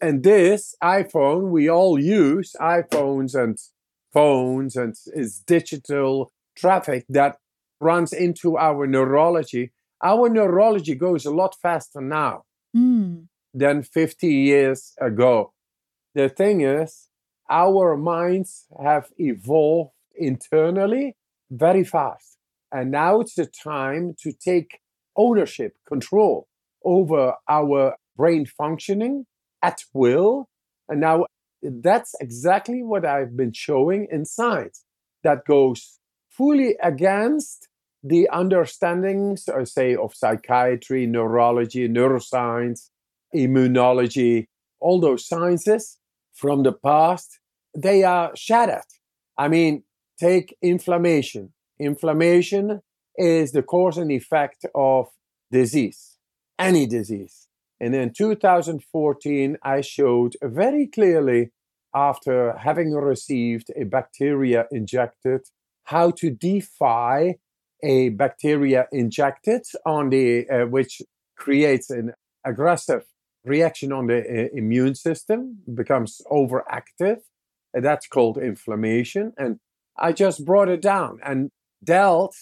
[0.00, 3.58] And this iPhone, we all use iPhones and
[4.12, 7.38] phones, and it's digital traffic that
[7.80, 9.72] runs into our neurology.
[10.02, 12.44] Our neurology goes a lot faster now
[12.76, 13.26] mm.
[13.54, 15.54] than 50 years ago.
[16.14, 17.08] The thing is,
[17.48, 21.16] our minds have evolved internally
[21.50, 22.31] very fast.
[22.72, 24.80] And now it's the time to take
[25.16, 26.48] ownership, control
[26.84, 29.26] over our brain functioning
[29.62, 30.48] at will.
[30.88, 31.26] And now
[31.62, 34.84] that's exactly what I've been showing in science
[35.22, 35.98] that goes
[36.30, 37.68] fully against
[38.02, 42.88] the understandings, uh, say, of psychiatry, neurology, neuroscience,
[43.34, 44.46] immunology,
[44.80, 45.98] all those sciences
[46.34, 47.38] from the past,
[47.76, 48.82] they are shattered.
[49.38, 49.84] I mean,
[50.18, 51.52] take inflammation.
[51.82, 52.80] Inflammation
[53.16, 55.08] is the cause and effect of
[55.50, 56.18] disease,
[56.58, 57.48] any disease.
[57.80, 61.50] And in 2014, I showed very clearly,
[61.94, 65.40] after having received a bacteria injected,
[65.84, 67.36] how to defy
[67.82, 71.02] a bacteria injected on the uh, which
[71.36, 72.12] creates an
[72.46, 73.04] aggressive
[73.44, 77.18] reaction on the uh, immune system, becomes overactive.
[77.74, 79.32] That's called inflammation.
[79.36, 79.58] And
[79.98, 81.50] I just brought it down and
[81.82, 82.34] dealt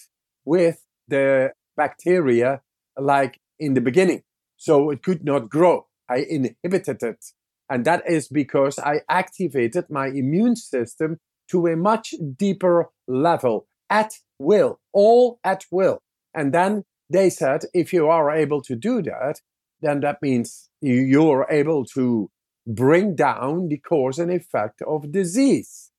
[0.45, 2.61] with the bacteria
[2.99, 4.23] like in the beginning
[4.57, 5.87] so it could not grow.
[6.09, 7.25] I inhibited it.
[7.69, 11.19] And that is because I activated my immune system
[11.51, 16.01] to a much deeper level at will, all at will.
[16.35, 19.41] And then they said, if you are able to do that,
[19.81, 22.31] then that means you're able to
[22.67, 25.91] bring down the cause and effect of disease.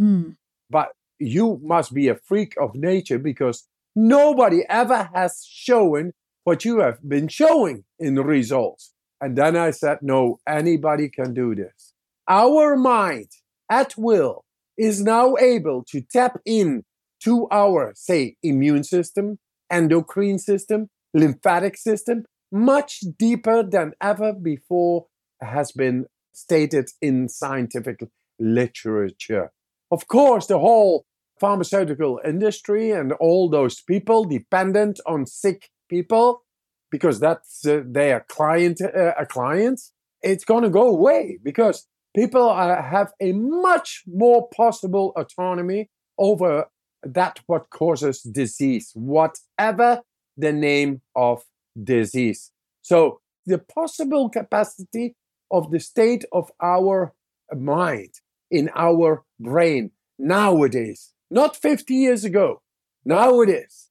[0.00, 0.36] Mm.
[0.70, 0.88] But
[1.18, 6.12] you must be a freak of nature because nobody ever has shown
[6.44, 8.92] what you have been showing in results.
[9.20, 11.92] And then I said, no, anybody can do this.
[12.28, 13.30] Our mind
[13.70, 14.44] at will
[14.76, 16.84] is now able to tap in
[17.24, 19.38] to our, say, immune system,
[19.70, 25.06] endocrine system, lymphatic system, much deeper than ever before
[25.40, 28.00] has been stated in scientific
[28.38, 29.50] literature.
[29.90, 31.04] Of course, the whole
[31.40, 36.42] pharmaceutical industry and all those people dependent on sick people
[36.90, 42.82] because that's uh, their client uh, clients it's going to go away because people are,
[42.82, 46.66] have a much more possible autonomy over
[47.02, 50.02] that what causes disease whatever
[50.36, 51.42] the name of
[51.82, 52.52] disease.
[52.82, 55.16] So the possible capacity
[55.50, 57.14] of the state of our
[57.54, 58.14] mind
[58.50, 62.62] in our brain nowadays not 50 years ago
[63.04, 63.88] now it is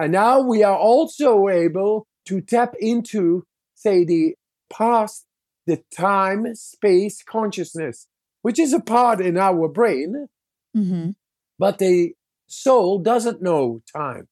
[0.00, 4.34] and now we are also able to tap into, say, the
[4.72, 5.26] past,
[5.66, 8.06] the time space consciousness,
[8.40, 10.28] which is a part in our brain,
[10.74, 11.10] mm-hmm.
[11.58, 12.14] but the
[12.46, 14.28] soul doesn't know time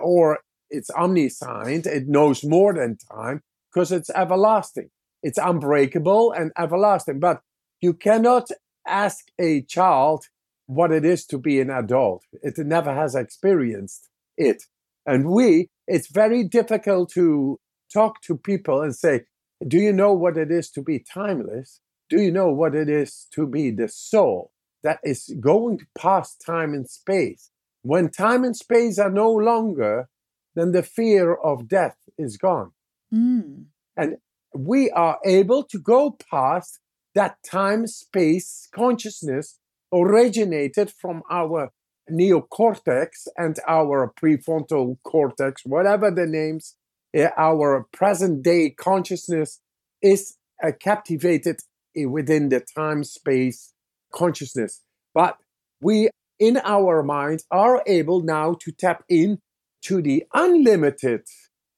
[0.00, 0.38] or
[0.70, 1.86] it's omniscient.
[1.86, 3.42] It knows more than time
[3.72, 4.90] because it's everlasting.
[5.22, 7.18] It's unbreakable and everlasting.
[7.18, 7.42] But
[7.80, 8.50] you cannot
[8.86, 10.26] ask a child
[10.68, 12.22] what it is to be an adult.
[12.42, 14.64] It never has experienced it.
[15.06, 17.58] And we, it's very difficult to
[17.92, 19.22] talk to people and say,
[19.66, 21.80] Do you know what it is to be timeless?
[22.10, 24.52] Do you know what it is to be the soul
[24.82, 27.50] that is going past time and space?
[27.80, 30.08] When time and space are no longer,
[30.54, 32.72] then the fear of death is gone.
[33.12, 33.64] Mm.
[33.96, 34.16] And
[34.54, 36.80] we are able to go past
[37.14, 39.58] that time space consciousness
[39.92, 41.70] originated from our
[42.10, 46.76] neocortex and our prefrontal cortex, whatever the names,
[47.14, 49.60] eh, our present day consciousness
[50.02, 51.60] is uh, captivated
[52.06, 53.72] within the time space
[54.12, 54.82] consciousness.
[55.14, 55.36] But
[55.80, 59.40] we, in our mind, are able now to tap in
[59.82, 61.22] to the unlimited,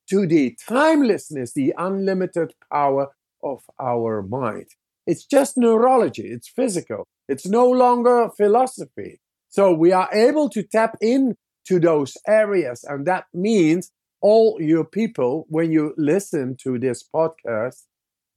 [0.09, 3.09] to the timelessness, the unlimited power
[3.43, 4.67] of our mind.
[5.07, 9.21] It's just neurology, it's physical, it's no longer philosophy.
[9.49, 12.85] So we are able to tap in to those areas.
[12.85, 17.85] And that means all your people, when you listen to this podcast,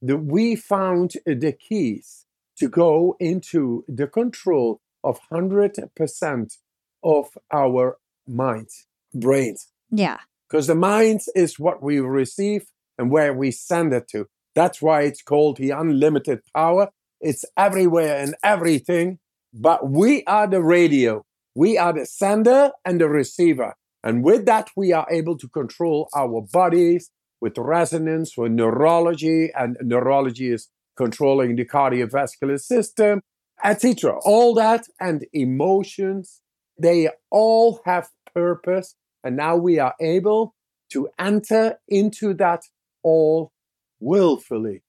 [0.02, 2.26] that we found the keys
[2.58, 6.58] to go into the control of 100%
[7.02, 9.68] of our minds, brains.
[9.90, 10.18] Yeah.
[10.48, 12.66] Because the mind is what we receive
[12.96, 14.26] and where we send it to.
[14.54, 16.90] That's why it's called the unlimited power.
[17.24, 19.18] It's everywhere and everything.
[19.52, 21.24] But we are the radio.
[21.54, 23.74] We are the sender and the receiver.
[24.02, 27.10] And with that, we are able to control our bodies
[27.40, 33.22] with resonance, with neurology, and neurology is controlling the cardiovascular system,
[33.64, 34.18] etc.
[34.24, 36.42] All that and emotions,
[36.78, 38.96] they all have purpose.
[39.22, 40.54] And now we are able
[40.92, 42.64] to enter into that
[43.02, 43.52] all
[43.98, 44.83] willfully.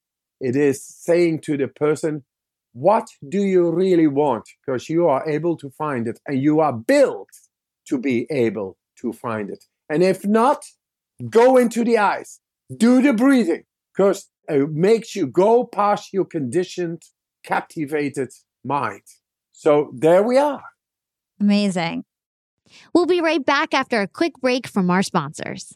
[0.45, 2.23] It is saying to the person,
[2.73, 4.47] what do you really want?
[4.59, 7.29] Because you are able to find it and you are built
[7.87, 9.63] to be able to find it.
[9.89, 10.63] And if not,
[11.31, 12.41] go into the eyes,
[12.77, 17.01] do the breathing, because it makes you go past your conditioned,
[17.43, 18.29] captivated
[18.63, 19.01] mind.
[19.51, 20.65] So there we are.
[21.39, 22.03] Amazing.
[22.93, 25.75] We'll be right back after a quick break from our sponsors.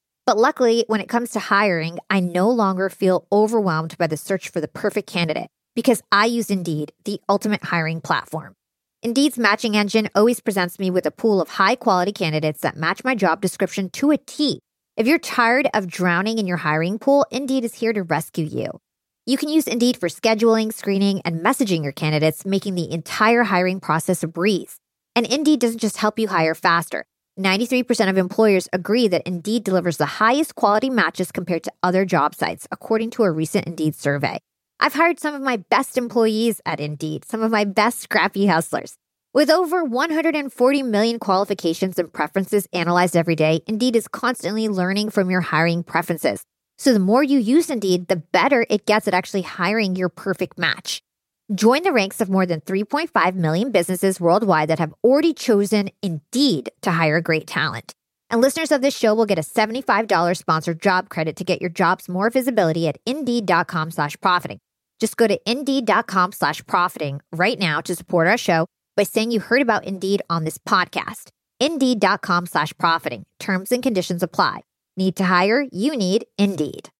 [0.25, 4.49] But luckily, when it comes to hiring, I no longer feel overwhelmed by the search
[4.49, 8.55] for the perfect candidate because I use Indeed, the ultimate hiring platform.
[9.01, 13.03] Indeed's matching engine always presents me with a pool of high quality candidates that match
[13.03, 14.59] my job description to a T.
[14.95, 18.79] If you're tired of drowning in your hiring pool, Indeed is here to rescue you.
[19.25, 23.79] You can use Indeed for scheduling, screening, and messaging your candidates, making the entire hiring
[23.79, 24.77] process a breeze.
[25.15, 27.05] And Indeed doesn't just help you hire faster.
[27.39, 32.35] 93% of employers agree that Indeed delivers the highest quality matches compared to other job
[32.35, 34.39] sites, according to a recent Indeed survey.
[34.81, 38.95] I've hired some of my best employees at Indeed, some of my best scrappy hustlers.
[39.33, 45.29] With over 140 million qualifications and preferences analyzed every day, Indeed is constantly learning from
[45.29, 46.43] your hiring preferences.
[46.77, 50.57] So the more you use Indeed, the better it gets at actually hiring your perfect
[50.57, 51.01] match.
[51.53, 56.71] Join the ranks of more than 3.5 million businesses worldwide that have already chosen Indeed
[56.81, 57.93] to hire great talent.
[58.29, 61.69] And listeners of this show will get a $75 sponsored job credit to get your
[61.69, 64.59] jobs more visibility at Indeed.com slash profiting.
[65.01, 69.41] Just go to Indeed.com slash profiting right now to support our show by saying you
[69.41, 71.31] heard about Indeed on this podcast.
[71.59, 73.25] Indeed.com slash profiting.
[73.41, 74.61] Terms and conditions apply.
[74.95, 75.65] Need to hire?
[75.69, 76.91] You need Indeed.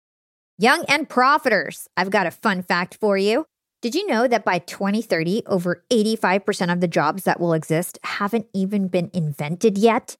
[0.57, 3.45] Young and profiters, I've got a fun fact for you.
[3.81, 8.45] Did you know that by 2030, over 85% of the jobs that will exist haven't
[8.53, 10.17] even been invented yet?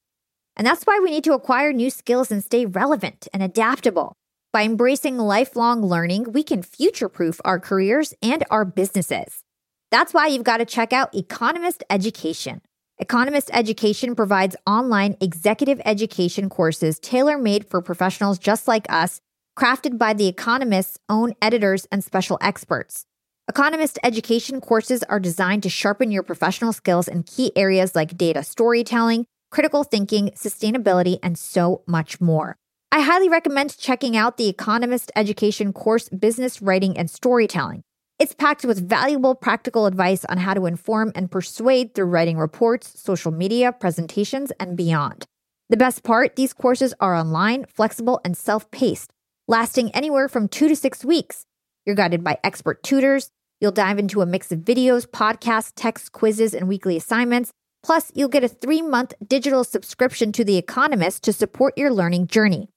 [0.57, 4.13] And that's why we need to acquire new skills and stay relevant and adaptable.
[4.51, 9.43] By embracing lifelong learning, we can future proof our careers and our businesses.
[9.91, 12.61] That's why you've got to check out Economist Education.
[12.97, 19.21] Economist Education provides online executive education courses tailor made for professionals just like us,
[19.55, 23.05] crafted by The Economist's own editors and special experts.
[23.47, 28.43] Economist Education courses are designed to sharpen your professional skills in key areas like data
[28.43, 32.55] storytelling, critical thinking, sustainability, and so much more.
[32.91, 37.81] I highly recommend checking out the Economist Education course, Business Writing and Storytelling.
[38.19, 43.01] It's packed with valuable practical advice on how to inform and persuade through writing reports,
[43.01, 45.25] social media, presentations, and beyond.
[45.69, 49.11] The best part these courses are online, flexible, and self paced,
[49.47, 51.47] lasting anywhere from two to six weeks.
[51.85, 53.29] You're guided by expert tutors.
[53.59, 57.51] You'll dive into a mix of videos, podcasts, text quizzes, and weekly assignments.
[57.83, 62.27] Plus, you'll get a three month digital subscription to The Economist to support your learning
[62.27, 62.69] journey.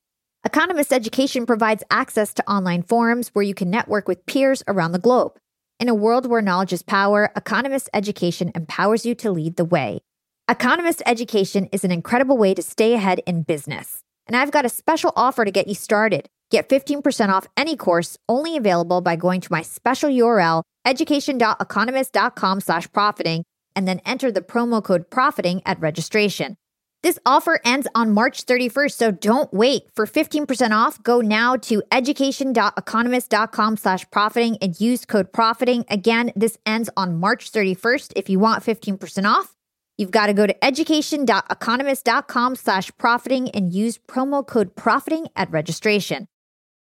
[0.44, 4.98] Economist Education provides access to online forums where you can network with peers around the
[4.98, 5.38] globe.
[5.80, 10.00] In a world where knowledge is power, Economist Education empowers you to lead the way.
[10.48, 14.02] Economist Education is an incredible way to stay ahead in business.
[14.26, 16.28] And I've got a special offer to get you started.
[16.50, 22.90] Get 15% off any course only available by going to my special URL, education.economist.com slash
[22.92, 26.56] profiting, and then enter the promo code profiting at registration.
[27.02, 29.82] This offer ends on March 31st, so don't wait.
[29.94, 35.84] For 15% off, go now to education.economist.com slash profiting and use code profiting.
[35.90, 38.14] Again, this ends on March 31st.
[38.16, 39.54] If you want 15% off,
[39.98, 46.26] you've got to go to education.economist.com slash profiting and use promo code profiting at registration.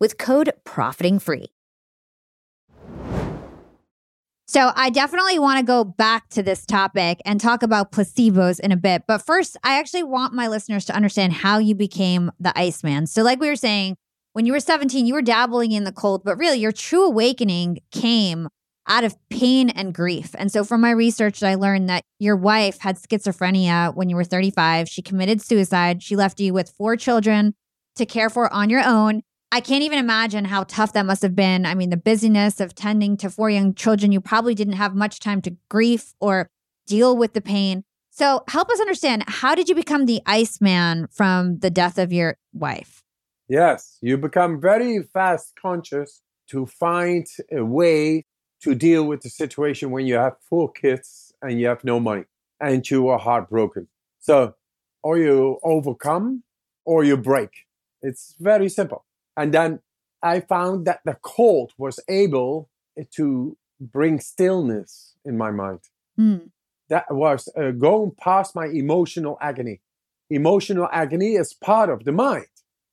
[0.00, 1.52] with code profiting free.
[4.46, 8.72] So, I definitely want to go back to this topic and talk about placebos in
[8.72, 9.04] a bit.
[9.06, 13.06] But first, I actually want my listeners to understand how you became the Iceman.
[13.06, 13.96] So, like we were saying,
[14.32, 17.78] when you were 17, you were dabbling in the cold, but really your true awakening
[17.92, 18.48] came
[18.88, 20.34] out of pain and grief.
[20.36, 24.24] And so, from my research, I learned that your wife had schizophrenia when you were
[24.24, 24.88] 35.
[24.88, 26.02] She committed suicide.
[26.02, 27.54] She left you with four children
[27.94, 29.22] to care for on your own.
[29.52, 31.66] I can't even imagine how tough that must have been.
[31.66, 35.18] I mean, the busyness of tending to four young children, you probably didn't have much
[35.18, 36.48] time to grief or
[36.86, 37.82] deal with the pain.
[38.10, 42.36] So, help us understand how did you become the Iceman from the death of your
[42.52, 43.02] wife?
[43.48, 48.26] Yes, you become very fast conscious to find a way
[48.62, 52.24] to deal with the situation when you have four kids and you have no money
[52.60, 53.88] and you are heartbroken.
[54.20, 54.54] So,
[55.02, 56.44] or you overcome
[56.84, 57.50] or you break.
[58.02, 59.04] It's very simple.
[59.40, 59.80] And then
[60.22, 62.68] I found that the cold was able
[63.16, 65.80] to bring stillness in my mind.
[66.18, 66.50] Mm.
[66.90, 69.80] That was uh, going past my emotional agony.
[70.28, 72.52] Emotional agony is part of the mind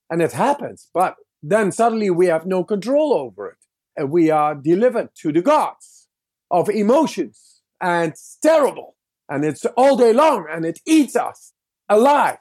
[0.10, 3.58] and it happens, but then suddenly we have no control over it.
[3.98, 6.08] And we are delivered to the gods
[6.50, 8.96] of emotions and it's terrible.
[9.28, 11.52] And it's all day long and it eats us
[11.90, 12.38] alive.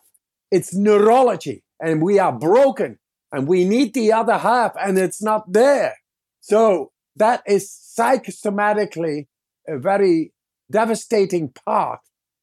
[0.53, 3.01] It's neurology and we are broken
[3.33, 5.97] and we need the other half and it's not there.
[6.41, 9.27] So that is psychosomatically
[9.69, 10.33] a very
[10.71, 12.01] devastating part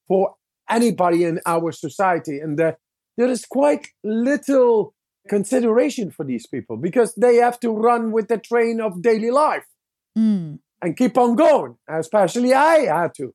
[0.08, 0.36] for
[0.70, 2.40] anybody in our society.
[2.40, 2.78] And there
[3.18, 4.94] is quite little
[5.30, 9.66] consideration for these people because they have to run with the train of daily life
[10.18, 10.60] mm.
[10.82, 13.34] and keep on going, especially I had to.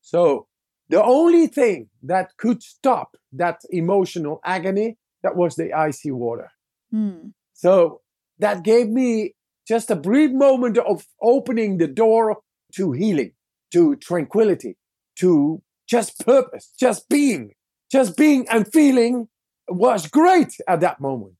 [0.00, 0.46] So
[0.88, 6.52] the only thing that could stop that emotional agony that was the icy water.
[6.96, 7.32] Mm.
[7.52, 8.00] So
[8.38, 9.34] that gave me
[9.68, 12.38] just a brief moment of opening the door
[12.74, 13.32] to healing,
[13.72, 14.76] to tranquility,
[15.18, 17.52] to just purpose, just being,
[17.90, 19.28] just being and feeling
[19.68, 21.36] was great at that moment.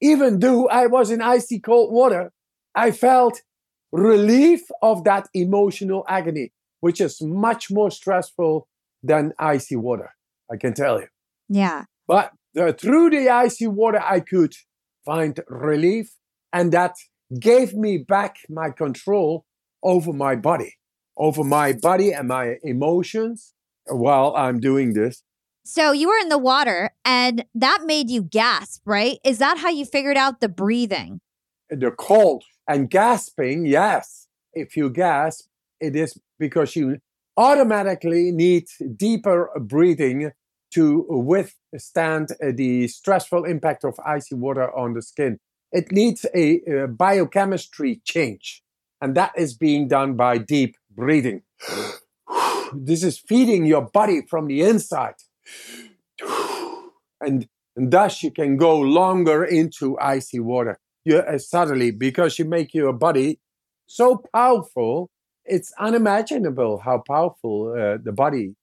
[0.00, 2.32] Even though I was in icy cold water,
[2.74, 3.42] I felt
[3.92, 8.68] relief of that emotional agony, which is much more stressful
[9.02, 10.10] than icy water.
[10.50, 11.08] I can tell you.
[11.48, 11.84] Yeah.
[12.06, 14.54] But the, through the icy water, I could
[15.08, 16.14] find relief,
[16.52, 16.94] and that
[17.40, 19.46] gave me back my control
[19.82, 20.74] over my body,
[21.16, 23.54] over my body and my emotions
[23.86, 25.22] while I'm doing this.
[25.64, 29.18] So you were in the water and that made you gasp, right?
[29.24, 31.20] Is that how you figured out the breathing?
[31.70, 34.26] The cold and gasping, yes.
[34.52, 35.46] If you gasp,
[35.80, 36.98] it is because you
[37.36, 38.64] automatically need
[38.96, 40.32] deeper breathing
[40.74, 45.38] to withstand the stressful impact of icy water on the skin.
[45.72, 48.62] It needs a, a biochemistry change,
[49.00, 51.42] and that is being done by deep breathing.
[52.74, 55.14] this is feeding your body from the inside.
[57.20, 60.78] And, and thus you can go longer into icy water.
[61.04, 63.40] You uh, suddenly, because you make your body
[63.86, 65.10] so powerful,
[65.44, 68.56] it's unimaginable how powerful uh, the body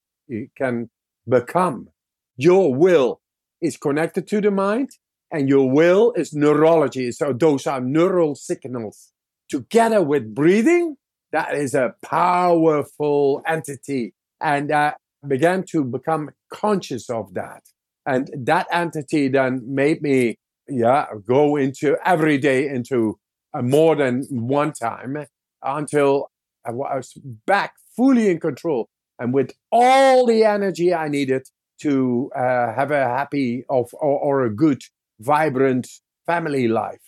[0.56, 0.90] can
[1.28, 1.90] become.
[2.38, 3.22] Your will
[3.62, 4.90] is connected to the mind,
[5.32, 7.12] and your will is neurology.
[7.12, 9.12] So those are neural signals.
[9.50, 10.98] Together with breathing,
[11.32, 14.14] that is a powerful entity.
[14.42, 14.94] And I
[15.28, 17.64] began to become conscious of that.
[18.06, 23.18] And that entity then made me, yeah, go into every day into
[23.54, 25.26] uh, more than one time
[25.64, 26.30] until
[26.66, 27.14] I was
[27.46, 31.48] back fully in control and with all the energy I needed
[31.82, 34.84] to uh, have a happy of, or, or, a good,
[35.20, 35.88] vibrant
[36.26, 37.02] family life.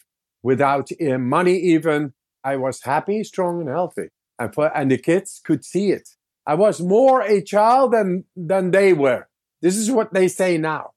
[0.43, 2.13] Without uh, money, even
[2.43, 4.09] I was happy, strong, and healthy,
[4.39, 6.09] and for, and the kids could see it.
[6.45, 9.27] I was more a child than than they were.
[9.61, 10.91] This is what they say now.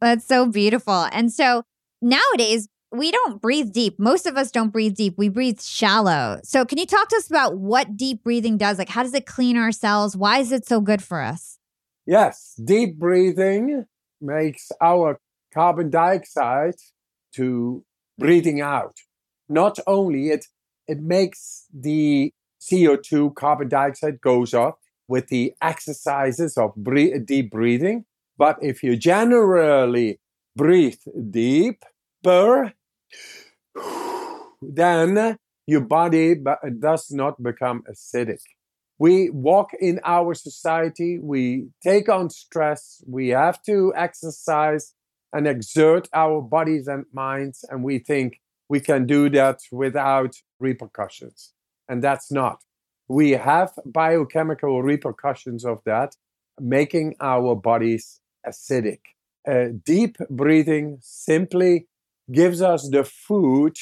[0.00, 1.08] That's so beautiful.
[1.12, 1.64] And so
[2.00, 3.98] nowadays, we don't breathe deep.
[3.98, 5.18] Most of us don't breathe deep.
[5.18, 6.40] We breathe shallow.
[6.42, 8.78] So, can you talk to us about what deep breathing does?
[8.78, 10.16] Like, how does it clean our cells?
[10.16, 11.57] Why is it so good for us?
[12.08, 13.84] Yes, deep breathing
[14.18, 15.20] makes our
[15.52, 16.76] carbon dioxide
[17.34, 17.84] to
[18.18, 18.96] breathing out.
[19.46, 20.46] Not only it
[20.86, 22.32] it makes the
[22.62, 26.72] CO2 carbon dioxide goes up with the exercises of
[27.26, 28.06] deep breathing,
[28.38, 30.18] but if you generally
[30.56, 31.00] breathe
[31.30, 31.84] deep,
[32.22, 32.72] deeper,
[34.62, 35.36] then
[35.66, 36.36] your body
[36.80, 38.40] does not become acidic.
[38.98, 44.94] We walk in our society, we take on stress, we have to exercise
[45.32, 51.52] and exert our bodies and minds, and we think we can do that without repercussions.
[51.88, 52.64] And that's not.
[53.08, 56.16] We have biochemical repercussions of that,
[56.60, 59.00] making our bodies acidic.
[59.48, 61.86] Uh, deep breathing simply
[62.30, 63.76] gives us the food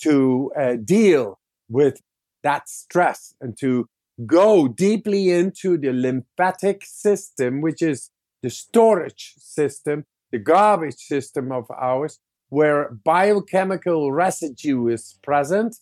[0.00, 1.38] to uh, deal
[1.68, 2.00] with
[2.42, 3.88] that stress and to
[4.26, 8.10] go deeply into the lymphatic system, which is
[8.42, 15.76] the storage system, the garbage system of ours, where biochemical residue is present.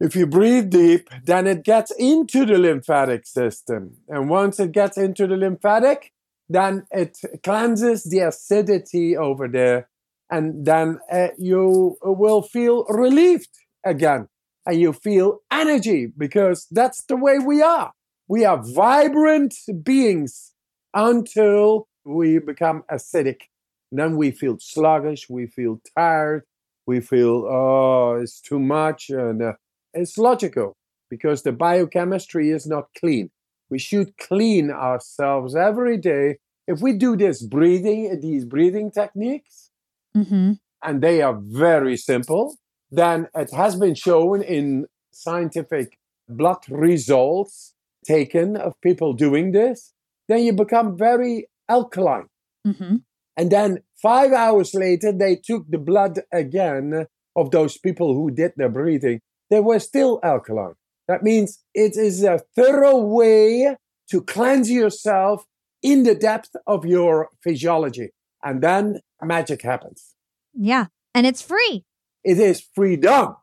[0.00, 3.98] If you breathe deep, then it gets into the lymphatic system.
[4.08, 6.12] And once it gets into the lymphatic,
[6.48, 9.88] then it cleanses the acidity over there.
[10.30, 13.50] And then uh, you will feel relieved
[13.84, 14.28] again.
[14.66, 17.92] And you feel energy because that's the way we are.
[18.28, 20.52] We are vibrant beings
[20.94, 23.42] until we become acidic.
[23.90, 26.44] And then we feel sluggish, we feel tired,
[26.86, 29.10] we feel, oh, it's too much.
[29.10, 29.52] And uh,
[29.92, 30.76] it's logical
[31.10, 33.30] because the biochemistry is not clean.
[33.70, 36.36] we should clean ourselves every day.
[36.66, 39.70] If we do this breathing, these breathing techniques,
[40.16, 40.52] Mm-hmm.
[40.84, 42.56] and they are very simple,
[42.92, 47.74] then it has been shown in scientific blood results
[48.06, 49.92] taken of people doing this,
[50.28, 52.28] then you become very alkaline.
[52.66, 52.96] Mm-hmm.
[53.36, 58.52] And then five hours later, they took the blood again of those people who did
[58.56, 59.20] their breathing.
[59.50, 60.74] They were still alkaline.
[61.08, 63.76] That means it is a thorough way
[64.10, 65.44] to cleanse yourself
[65.82, 68.10] in the depth of your physiology.
[68.44, 70.14] And then magic happens.
[70.54, 70.86] Yeah.
[71.14, 71.84] And it's free.
[72.24, 73.36] It is freedom.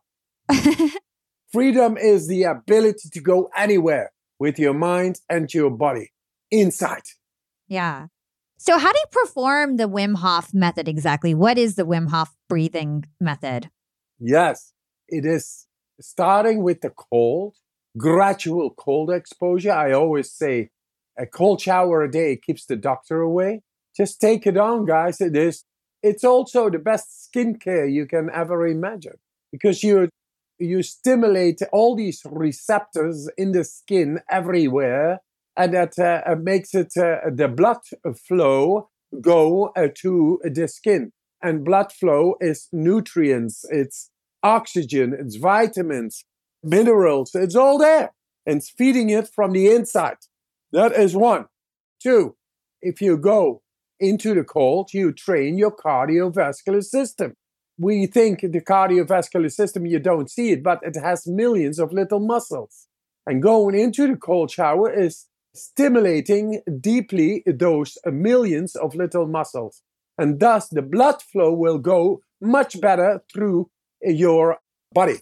[1.51, 6.11] Freedom is the ability to go anywhere with your mind and your body
[6.51, 7.03] inside.
[7.67, 8.07] yeah.
[8.61, 11.33] So, how do you perform the Wim Hof method exactly?
[11.33, 13.69] What is the Wim Hof breathing method?
[14.19, 14.73] Yes,
[15.07, 15.65] it is
[16.01, 17.55] starting with the cold,
[17.97, 19.71] gradual cold exposure.
[19.71, 20.71] I always say
[21.17, 23.61] a cold shower a day keeps the doctor away.
[23.95, 25.21] Just take it on, guys.
[25.21, 25.63] It is
[26.01, 29.17] it's also the best skincare you can ever imagine
[29.51, 30.09] because you
[30.59, 35.21] you stimulate all these receptors in the skin everywhere
[35.55, 37.79] and that uh, uh, makes it uh, the blood
[38.27, 38.89] flow
[39.21, 41.11] go uh, to the skin.
[41.41, 44.09] And blood flow is nutrients it's
[44.41, 46.23] oxygen it's vitamins
[46.63, 48.13] minerals it's all there.
[48.45, 50.17] And it's feeding it from the inside.
[50.71, 51.45] That is one.
[52.01, 52.35] Two
[52.81, 53.61] if you go
[53.99, 57.33] into the cold you train your cardiovascular system
[57.77, 62.19] we think the cardiovascular system you don't see it but it has millions of little
[62.19, 62.87] muscles
[63.25, 69.83] and going into the cold shower is stimulating deeply those millions of little muscles.
[70.17, 73.69] And thus the blood flow will go much better through
[74.01, 74.57] your
[74.93, 75.19] body.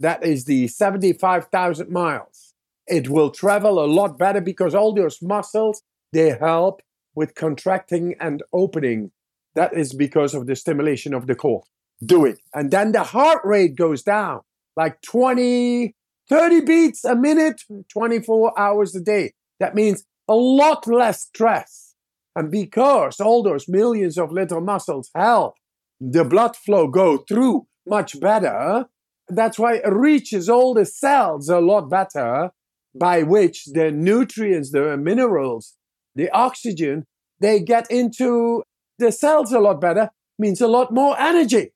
[0.00, 2.54] That is the 75,000 miles.
[2.86, 6.82] It will travel a lot better because all those muscles, they help
[7.14, 9.10] with contracting and opening.
[9.54, 11.62] That is because of the stimulation of the core.
[12.04, 12.40] Do it.
[12.52, 14.40] And then the heart rate goes down
[14.76, 15.94] like 20,
[16.28, 17.62] 30 beats a minute,
[17.92, 19.32] 24 hours a day.
[19.60, 21.94] That means a lot less stress.
[22.36, 25.54] And because all those millions of little muscles help
[26.00, 28.86] the blood flow go through much better,
[29.28, 32.50] that's why it reaches all the cells a lot better,
[32.94, 35.76] by which the nutrients, the minerals,
[36.14, 37.06] the oxygen,
[37.40, 38.62] they get into
[38.98, 41.72] the cells a lot better, means a lot more energy.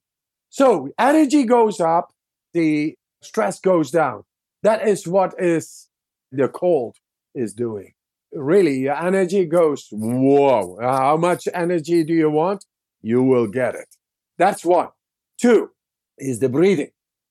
[0.51, 2.13] So energy goes up,
[2.55, 4.25] the stress goes down.
[4.63, 5.89] That is what is
[6.33, 6.97] the cold
[7.35, 7.93] is doing.
[8.33, 12.65] Really, your energy goes, whoa, how much energy do you want?
[13.01, 13.97] You will get it.
[14.37, 14.89] That's one.
[15.41, 15.71] Two
[16.19, 16.91] is the breathing.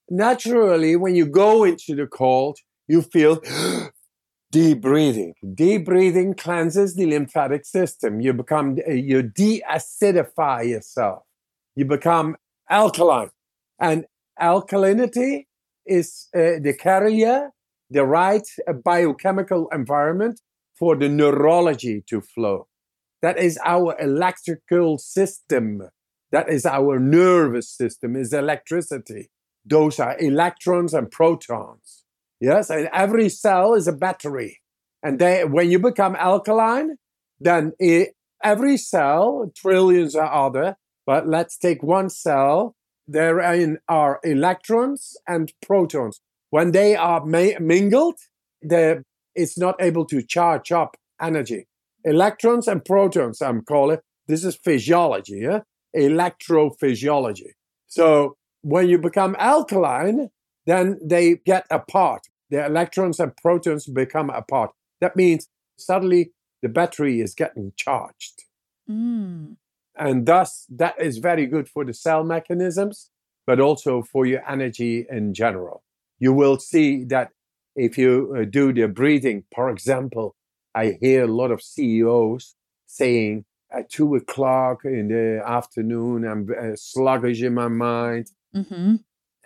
[0.09, 3.41] Naturally, when you go into the cold, you feel
[4.51, 5.33] deep breathing.
[5.53, 8.21] Deep breathing cleanses the lymphatic system.
[8.21, 11.23] You become, you de-acidify yourself.
[11.75, 12.37] You become
[12.69, 13.29] alkaline.
[13.79, 14.05] And
[14.39, 15.45] alkalinity
[15.85, 17.51] is uh, the carrier
[17.89, 18.47] the right
[18.83, 20.41] biochemical environment
[20.77, 22.67] for the neurology to flow.
[23.21, 25.81] That is our electrical system.
[26.31, 29.29] That is our nervous system, is electricity.
[29.65, 32.03] Those are electrons and protons.
[32.39, 34.59] Yes, and every cell is a battery.
[35.03, 36.97] And they, when you become alkaline,
[37.39, 40.75] then it, every cell, trillions are other,
[41.05, 42.75] but let's take one cell.
[43.07, 46.19] Therein are electrons and protons
[46.49, 48.19] when they are ma- mingled,
[48.61, 51.67] it's not able to charge up energy.
[52.03, 55.61] Electrons and protons, I'm calling this is physiology, yeah?
[55.95, 57.51] electrophysiology.
[57.87, 60.29] So when you become alkaline,
[60.67, 62.27] then they get apart.
[62.51, 64.71] The electrons and protons become apart.
[65.01, 68.43] That means suddenly the battery is getting charged.
[68.89, 69.57] Mm.
[69.95, 73.09] And thus, that is very good for the cell mechanisms,
[73.47, 75.83] but also for your energy in general
[76.19, 77.29] you will see that
[77.75, 80.35] if you uh, do the breathing, for example,
[80.73, 82.55] I hear a lot of CEOs
[82.87, 88.31] saying at two o'clock in the afternoon, I'm uh, sluggish in my mind.
[88.55, 88.95] Mm-hmm.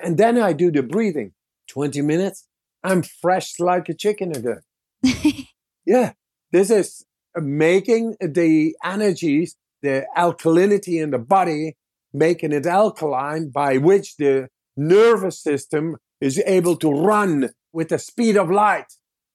[0.03, 1.33] And then I do the breathing
[1.67, 2.47] 20 minutes,
[2.83, 4.61] I'm fresh like a chicken again.
[5.85, 6.13] yeah,
[6.51, 11.77] this is making the energies, the alkalinity in the body,
[12.13, 18.35] making it alkaline, by which the nervous system is able to run with the speed
[18.35, 18.93] of light.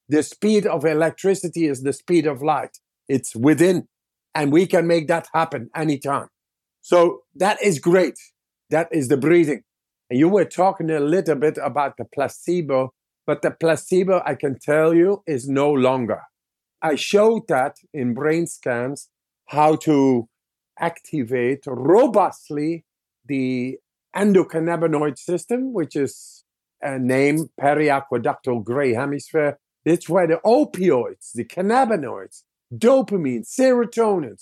[0.08, 2.78] The speed of electricity is the speed of light.
[3.08, 3.88] It's within,
[4.34, 6.28] and we can make that happen anytime.
[6.82, 8.18] So that is great.
[8.70, 9.62] That is the breathing.
[10.10, 12.92] You were talking a little bit about the placebo,
[13.26, 16.22] but the placebo, I can tell you, is no longer.
[16.80, 19.08] I showed that in brain scans
[19.46, 20.28] how to
[20.78, 22.84] activate robustly
[23.26, 23.78] the
[24.14, 26.44] endocannabinoid system, which is
[26.80, 29.58] a name periaqueductal gray hemisphere.
[29.84, 32.42] It's where the opioids, the cannabinoids,
[32.72, 34.40] dopamine, serotonin,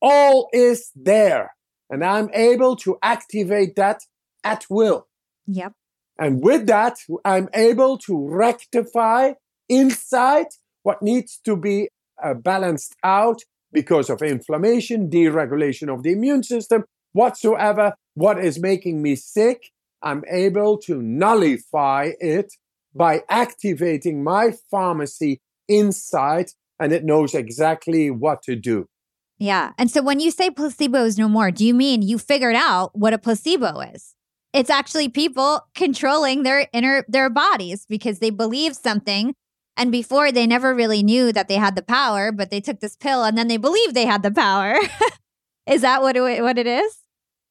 [0.00, 1.54] all is there.
[1.90, 4.02] And I'm able to activate that
[4.44, 5.06] at will.
[5.46, 5.72] Yep.
[6.18, 9.32] And with that, I'm able to rectify
[9.68, 10.46] inside
[10.82, 11.88] what needs to be
[12.22, 19.02] uh, balanced out because of inflammation, deregulation of the immune system, whatsoever, what is making
[19.02, 19.70] me sick,
[20.02, 22.52] I'm able to nullify it
[22.94, 28.86] by activating my pharmacy inside and it knows exactly what to do.
[29.38, 29.72] Yeah.
[29.78, 32.96] And so when you say placebo is no more, do you mean you figured out
[32.96, 34.14] what a placebo is?
[34.52, 39.34] It's actually people controlling their inner their bodies because they believe something
[39.76, 42.96] and before they never really knew that they had the power, but they took this
[42.96, 44.76] pill and then they believed they had the power.
[45.66, 46.98] is that what it, what it is?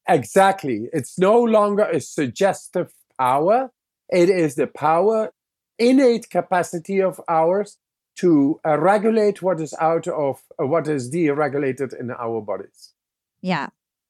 [0.08, 0.88] Exactly.
[0.92, 3.70] It's no longer a suggestive power.
[4.08, 5.32] It is the power,
[5.78, 7.78] innate capacity of ours
[8.16, 12.92] to uh, regulate what is out of uh, what is deregulated in our bodies.
[13.40, 13.68] Yeah.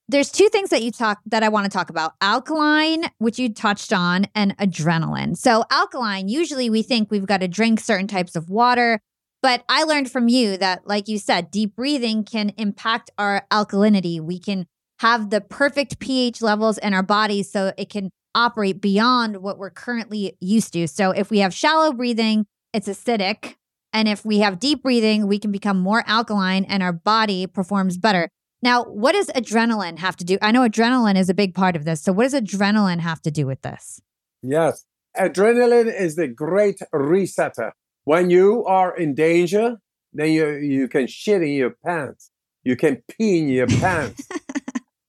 [0.09, 2.13] There's two things that you talk that I want to talk about.
[2.19, 5.37] Alkaline, which you touched on, and adrenaline.
[5.37, 8.99] So alkaline, usually we think we've got to drink certain types of water,
[9.41, 14.19] but I learned from you that like you said, deep breathing can impact our alkalinity.
[14.19, 14.67] We can
[14.99, 19.69] have the perfect pH levels in our bodies so it can operate beyond what we're
[19.69, 20.87] currently used to.
[20.87, 23.55] So if we have shallow breathing, it's acidic.
[23.91, 27.97] And if we have deep breathing, we can become more alkaline and our body performs
[27.97, 28.29] better.
[28.63, 30.37] Now, what does adrenaline have to do?
[30.41, 32.01] I know adrenaline is a big part of this.
[32.01, 34.01] So, what does adrenaline have to do with this?
[34.41, 34.85] Yes.
[35.17, 37.71] Adrenaline is the great resetter.
[38.05, 39.79] When you are in danger,
[40.13, 42.31] then you, you can shit in your pants.
[42.63, 44.29] You can pee in your pants.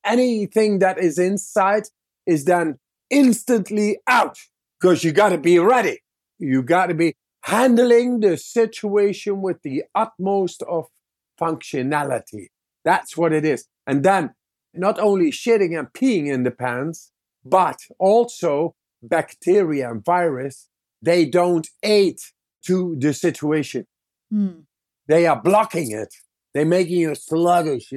[0.04, 1.84] Anything that is inside
[2.26, 4.36] is then instantly out
[4.80, 6.00] because you got to be ready.
[6.40, 10.86] You got to be handling the situation with the utmost of
[11.40, 12.48] functionality.
[12.84, 13.66] That's what it is.
[13.86, 14.34] And then
[14.72, 17.12] not only shitting and peeing in the pants,
[17.44, 20.68] but also bacteria and virus,
[21.00, 22.18] they don't aid
[22.66, 23.86] to the situation.
[24.32, 24.64] Mm.
[25.06, 26.14] They are blocking it.
[26.54, 27.92] They're making you sluggish.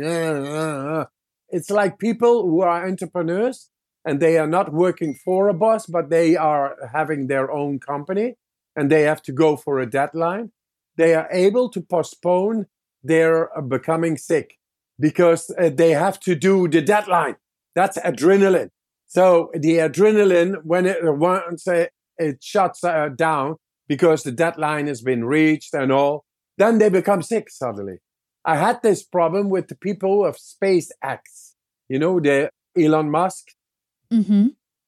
[1.49, 3.69] It's like people who are entrepreneurs
[4.03, 8.35] and they are not working for a boss, but they are having their own company
[8.75, 10.51] and they have to go for a deadline.
[10.97, 12.65] They are able to postpone
[13.03, 14.57] their becoming sick
[14.99, 17.35] because uh, they have to do the deadline.
[17.75, 18.69] That's adrenaline.
[19.07, 25.01] So the adrenaline, when it once it, it shuts uh, down because the deadline has
[25.01, 26.25] been reached and all,
[26.57, 27.99] then they become sick suddenly.
[28.43, 31.19] I had this problem with the people of SpaceX.
[31.89, 33.45] You know, the Elon Musk,
[34.11, 34.47] mm-hmm.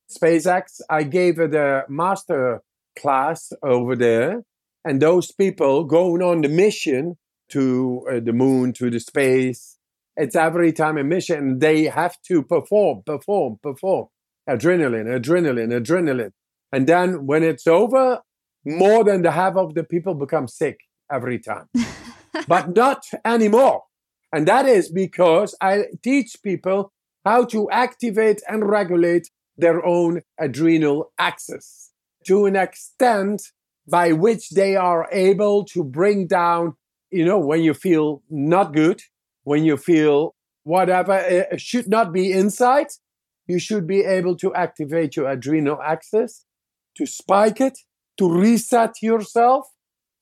[0.10, 0.82] SpaceX.
[0.89, 2.62] I gave the master
[2.97, 4.43] class over there,
[4.84, 7.18] and those people going on the mission
[7.49, 9.78] to uh, the moon, to the space,
[10.20, 11.59] it's every time a mission.
[11.59, 14.07] They have to perform, perform, perform.
[14.49, 16.32] Adrenaline, adrenaline, adrenaline.
[16.74, 18.20] And then when it's over,
[18.65, 20.78] more than the half of the people become sick
[21.11, 21.67] every time.
[22.47, 23.84] but not anymore.
[24.34, 26.91] And that is because I teach people
[27.26, 31.91] how to activate and regulate their own adrenal axis
[32.26, 33.41] to an extent
[33.88, 36.76] by which they are able to bring down,
[37.09, 39.01] you know, when you feel not good,
[39.50, 42.89] when you feel whatever it should not be inside,
[43.47, 46.45] you should be able to activate your adrenal axis,
[46.95, 47.80] to spike it,
[48.20, 49.66] to reset yourself,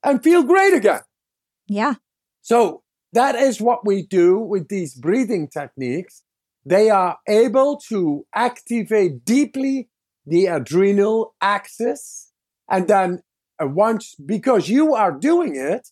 [0.01, 1.01] and feel great again.
[1.67, 1.95] Yeah.
[2.41, 6.23] So that is what we do with these breathing techniques.
[6.65, 9.89] They are able to activate deeply
[10.25, 12.31] the adrenal axis.
[12.69, 13.23] And then
[13.61, 15.89] uh, once, because you are doing it,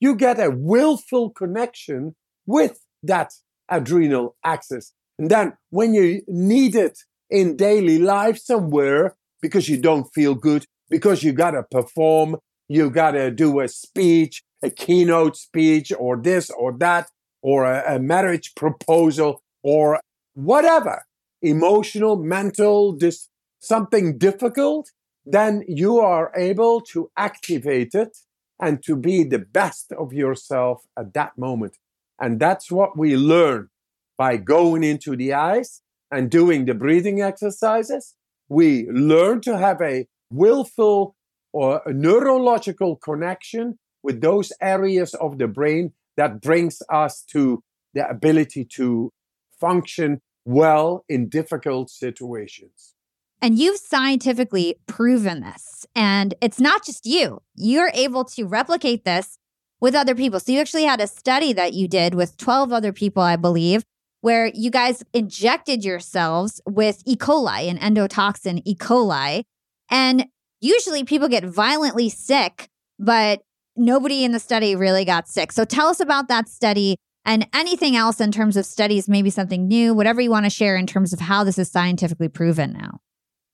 [0.00, 2.14] you get a willful connection
[2.48, 3.34] with that
[3.68, 4.94] adrenal axis.
[5.18, 6.98] And then when you need it
[7.30, 12.36] in daily life somewhere because you don't feel good, because you got to perform,
[12.68, 17.10] you got to do a speech, a keynote speech, or this or that,
[17.42, 20.00] or a, a marriage proposal, or
[20.34, 21.04] whatever,
[21.42, 23.28] emotional, mental, this
[23.60, 24.90] something difficult,
[25.26, 28.16] then you are able to activate it
[28.60, 31.76] and to be the best of yourself at that moment.
[32.20, 33.68] And that's what we learn
[34.16, 38.14] by going into the ice and doing the breathing exercises.
[38.48, 41.14] We learn to have a willful
[41.52, 47.62] or a neurological connection with those areas of the brain that brings us to
[47.94, 49.12] the ability to
[49.60, 52.94] function well in difficult situations.
[53.40, 55.86] And you've scientifically proven this.
[55.94, 59.38] And it's not just you, you're able to replicate this
[59.80, 60.40] with other people.
[60.40, 63.84] So you actually had a study that you did with 12 other people, I believe,
[64.20, 67.16] where you guys injected yourselves with E.
[67.16, 68.74] coli, an endotoxin E.
[68.74, 69.44] coli.
[69.90, 70.26] And
[70.60, 72.68] usually people get violently sick,
[72.98, 73.40] but
[73.76, 75.52] nobody in the study really got sick.
[75.52, 79.68] So tell us about that study and anything else in terms of studies, maybe something
[79.68, 83.00] new, whatever you want to share in terms of how this is scientifically proven now.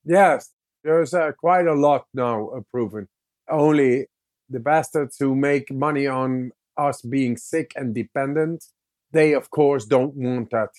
[0.05, 0.51] Yes,
[0.83, 3.07] there's uh, quite a lot now uh, proven.
[3.49, 4.07] Only
[4.49, 8.65] the bastards who make money on us being sick and dependent,
[9.11, 10.69] they of course don't want that.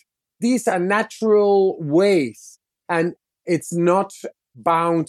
[0.41, 2.59] These are natural ways,
[2.89, 3.15] and
[3.47, 4.13] it's not
[4.55, 5.09] bound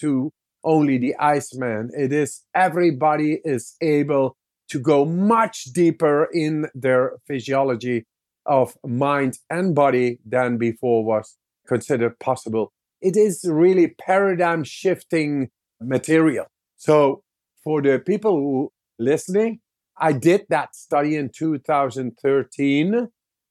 [0.00, 0.32] to
[0.62, 1.90] only the Iceman.
[1.96, 4.36] It is everybody is able
[4.68, 8.06] to go much deeper in their physiology
[8.46, 11.36] of mind and body than before was
[11.66, 12.72] considered possible.
[13.00, 16.46] It is really paradigm shifting material.
[16.76, 17.22] So
[17.62, 19.60] for the people who listening,
[19.96, 23.08] I did that study in 2013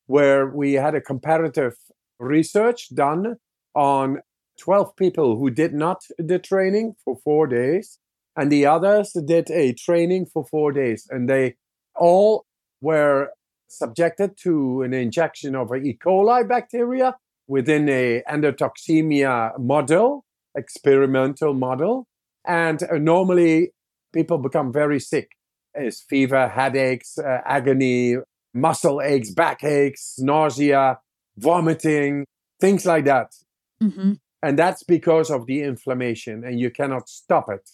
[0.07, 1.75] where we had a comparative
[2.19, 3.35] research done
[3.75, 4.21] on
[4.59, 7.99] 12 people who did not the training for four days,
[8.35, 11.07] and the others did a training for four days.
[11.09, 11.55] And they
[11.95, 12.45] all
[12.81, 13.29] were
[13.67, 15.97] subjected to an injection of E.
[16.03, 17.15] coli bacteria
[17.47, 22.07] within a endotoxemia model, experimental model.
[22.47, 23.73] And normally
[24.13, 25.31] people become very sick.
[25.73, 28.17] It's fever, headaches, uh, agony,
[28.53, 30.99] muscle aches, back aches, nausea,
[31.37, 32.25] vomiting,
[32.59, 33.33] things like that.
[33.81, 34.13] Mm-hmm.
[34.41, 37.69] And that's because of the inflammation, and you cannot stop it.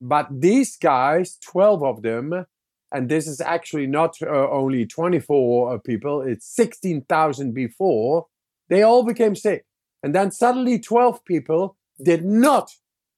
[0.00, 2.46] But these guys, 12 of them,
[2.92, 8.26] and this is actually not uh, only 24 uh, people, it's 16,000 before,
[8.68, 9.64] they all became sick.
[10.02, 12.70] And then suddenly 12 people did not,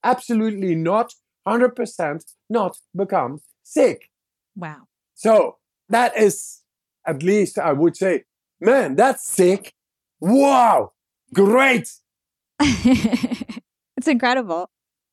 [0.02, 1.12] absolutely not,
[1.50, 4.10] 100% not become sick.
[4.56, 4.88] Wow.
[5.14, 5.56] So
[5.88, 6.62] that is,
[7.06, 8.24] at least I would say,
[8.60, 9.74] man, that's sick.
[10.20, 10.92] Wow.
[11.34, 11.88] Great.
[12.60, 14.70] it's incredible.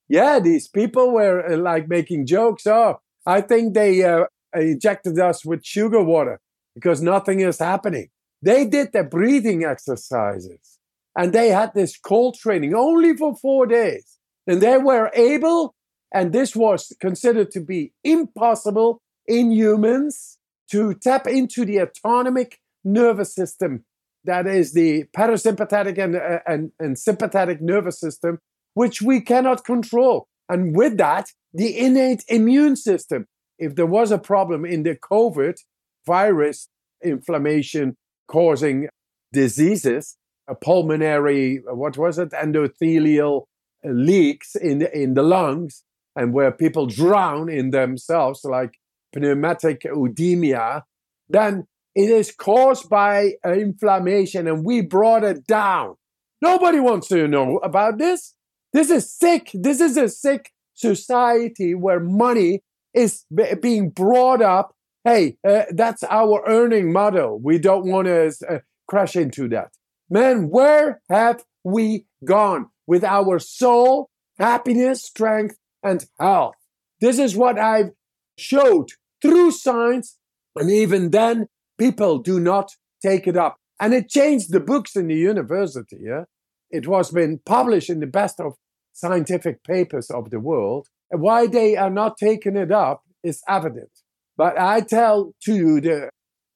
[0.09, 2.65] Yeah, these people were uh, like making jokes.
[2.65, 6.39] Oh, I think they uh, injected us with sugar water
[6.75, 8.09] because nothing is happening.
[8.41, 10.77] They did the breathing exercises
[11.17, 14.17] and they had this cold training only for four days.
[14.45, 15.75] And they were able,
[16.13, 20.37] and this was considered to be impossible in humans,
[20.71, 23.83] to tap into the autonomic nervous system
[24.27, 28.39] that is the parasympathetic and, uh, and, and sympathetic nervous system,
[28.75, 30.27] which we cannot control.
[30.49, 33.25] And with that, the innate immune system.
[33.57, 35.57] If there was a problem in the COVID
[36.05, 36.67] virus
[37.03, 37.95] inflammation
[38.27, 38.89] causing
[39.33, 43.45] diseases, a pulmonary, what was it, endothelial
[43.83, 45.83] leaks in the, in the lungs,
[46.17, 48.73] and where people drown in themselves, like
[49.15, 50.83] pneumatic edema,
[51.29, 55.95] then it is caused by inflammation, and we brought it down.
[56.41, 58.33] Nobody wants to know about this.
[58.73, 59.49] This is sick.
[59.53, 62.63] This is a sick society where money
[62.93, 64.75] is b- being brought up.
[65.03, 67.39] Hey, uh, that's our earning model.
[67.41, 69.69] We don't want to uh, crash into that.
[70.09, 75.57] Man, where have we gone with our soul, happiness, strength,
[75.87, 76.55] and health?
[77.01, 77.91] This is what I've
[78.37, 78.89] showed
[79.21, 80.17] through science.
[80.55, 82.71] And even then, people do not
[83.01, 83.57] take it up.
[83.79, 85.99] And it changed the books in the university.
[86.01, 86.23] Yeah?
[86.71, 88.53] It was been published in the best of
[88.93, 90.87] scientific papers of the world.
[91.09, 93.91] Why they are not taking it up is evident.
[94.35, 96.09] But I tell to the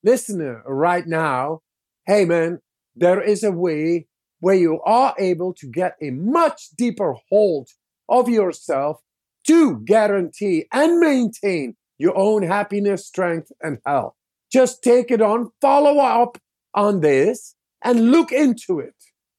[0.04, 1.62] listener right now,
[2.08, 2.60] hey man,
[2.96, 4.08] there is a way
[4.40, 7.70] where you are able to get a much deeper hold
[8.10, 9.02] of yourself
[9.48, 14.14] to guarantee and maintain your own happiness, strength, and health.
[14.52, 16.38] Just take it on, follow up
[16.74, 18.96] on this, and look into it.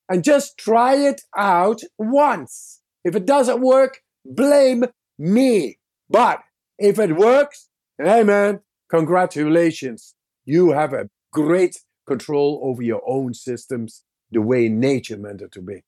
[0.09, 2.80] And just try it out once.
[3.05, 4.84] If it doesn't work, blame
[5.18, 5.78] me.
[6.09, 6.40] But
[6.78, 10.14] if it works, hey man, congratulations.
[10.44, 15.62] You have a great control over your own systems the way nature meant it to
[15.62, 15.82] be.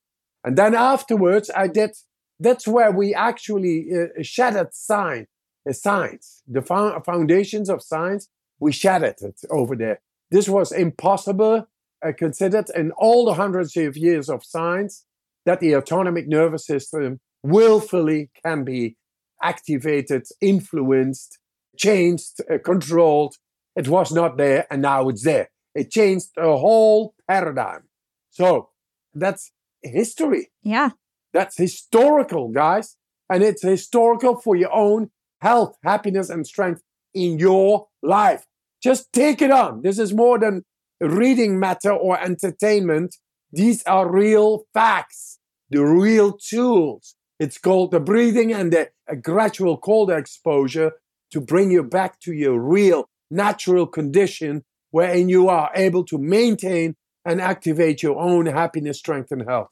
[0.45, 1.97] And then afterwards, I did,
[2.41, 5.29] that's where we actually uh, shattered science,
[5.69, 8.29] uh, science, the foundations of science
[8.61, 10.01] we shattered it over there.
[10.31, 11.67] This was impossible,
[12.05, 15.05] uh, considered in all the hundreds of years of science
[15.45, 18.97] that the autonomic nervous system willfully can be
[19.43, 21.39] activated, influenced
[21.77, 23.37] changed, uh, controlled.
[23.77, 25.51] It was not there, and now it's there.
[25.75, 27.83] It changed a whole paradigm.
[28.31, 28.71] So
[29.13, 29.51] that's
[29.83, 30.51] history.
[30.63, 30.91] Yeah.
[31.35, 32.97] That's historical, guys.
[33.29, 35.11] And it's historical for your own
[35.41, 36.83] health, happiness, and strength
[37.13, 38.47] in your life.
[38.83, 39.83] Just take it on.
[39.83, 40.65] This is more than
[41.01, 43.17] reading matter or entertainment.
[43.53, 45.39] These are real facts,
[45.71, 47.17] the real tools.
[47.41, 50.93] It's called the breathing and the gradual cold exposure
[51.33, 56.95] to bring you back to your real natural condition wherein you are able to maintain
[57.25, 59.69] and activate your own happiness, strength, and health.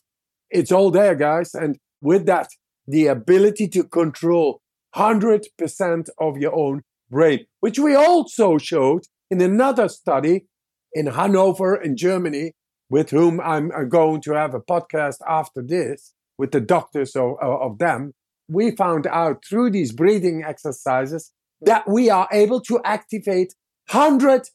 [0.52, 1.54] It's all there, guys.
[1.54, 2.48] And with that,
[2.86, 4.60] the ability to control
[4.94, 10.46] 100% of your own brain, which we also showed in another study
[10.92, 12.52] in Hanover in Germany,
[12.90, 17.78] with whom I'm going to have a podcast after this with the doctors of, of
[17.78, 18.12] them.
[18.48, 21.32] We found out through these breathing exercises
[21.62, 23.54] that we are able to activate
[23.90, 24.50] 100%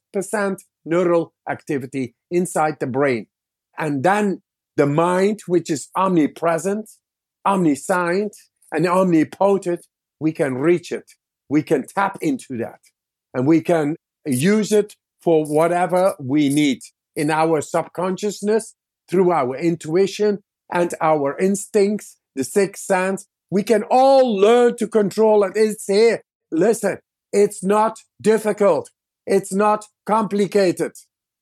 [0.86, 3.28] neural activity inside the brain.
[3.78, 4.42] And then
[4.78, 6.90] the mind, which is omnipresent,
[7.46, 8.34] omniscient,
[8.72, 9.86] and omnipotent,
[10.20, 11.12] we can reach it.
[11.50, 12.80] We can tap into that
[13.34, 16.82] and we can use it for whatever we need
[17.16, 18.76] in our subconsciousness
[19.10, 20.40] through our intuition
[20.72, 23.26] and our instincts, the sixth sense.
[23.50, 25.54] We can all learn to control it.
[25.56, 26.22] It's here.
[26.52, 27.00] Listen,
[27.32, 28.92] it's not difficult.
[29.26, 30.92] It's not complicated.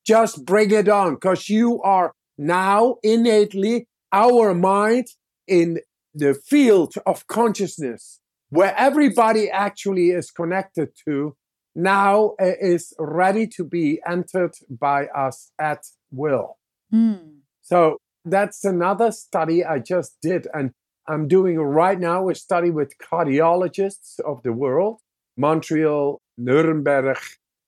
[0.06, 5.08] Just bring it on because you are now innately our mind
[5.48, 5.80] in
[6.14, 8.20] the field of consciousness
[8.50, 11.36] where everybody actually is connected to
[11.76, 16.58] now is ready to be entered by us at will.
[16.94, 17.40] Mm.
[17.62, 20.48] So that's another study I just did.
[20.54, 20.72] And
[21.08, 25.02] I'm doing right now a study with cardiologists of the world,
[25.36, 27.18] Montreal, Nuremberg,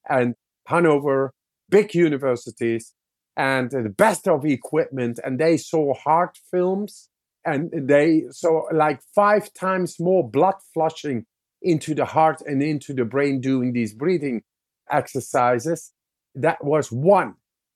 [0.09, 0.35] and
[0.67, 1.33] Hanover,
[1.69, 2.93] big universities,
[3.37, 5.19] and the best of equipment.
[5.23, 7.09] And they saw heart films
[7.45, 11.25] and they saw like five times more blood flushing
[11.61, 14.43] into the heart and into the brain doing these breathing
[14.91, 15.93] exercises.
[16.35, 17.35] That was one.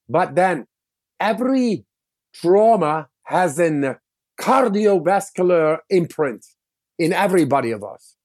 [0.10, 0.66] But then
[1.20, 1.86] every
[2.34, 4.00] trauma has a
[4.40, 6.46] cardiovascular imprint
[6.98, 8.16] in everybody of us.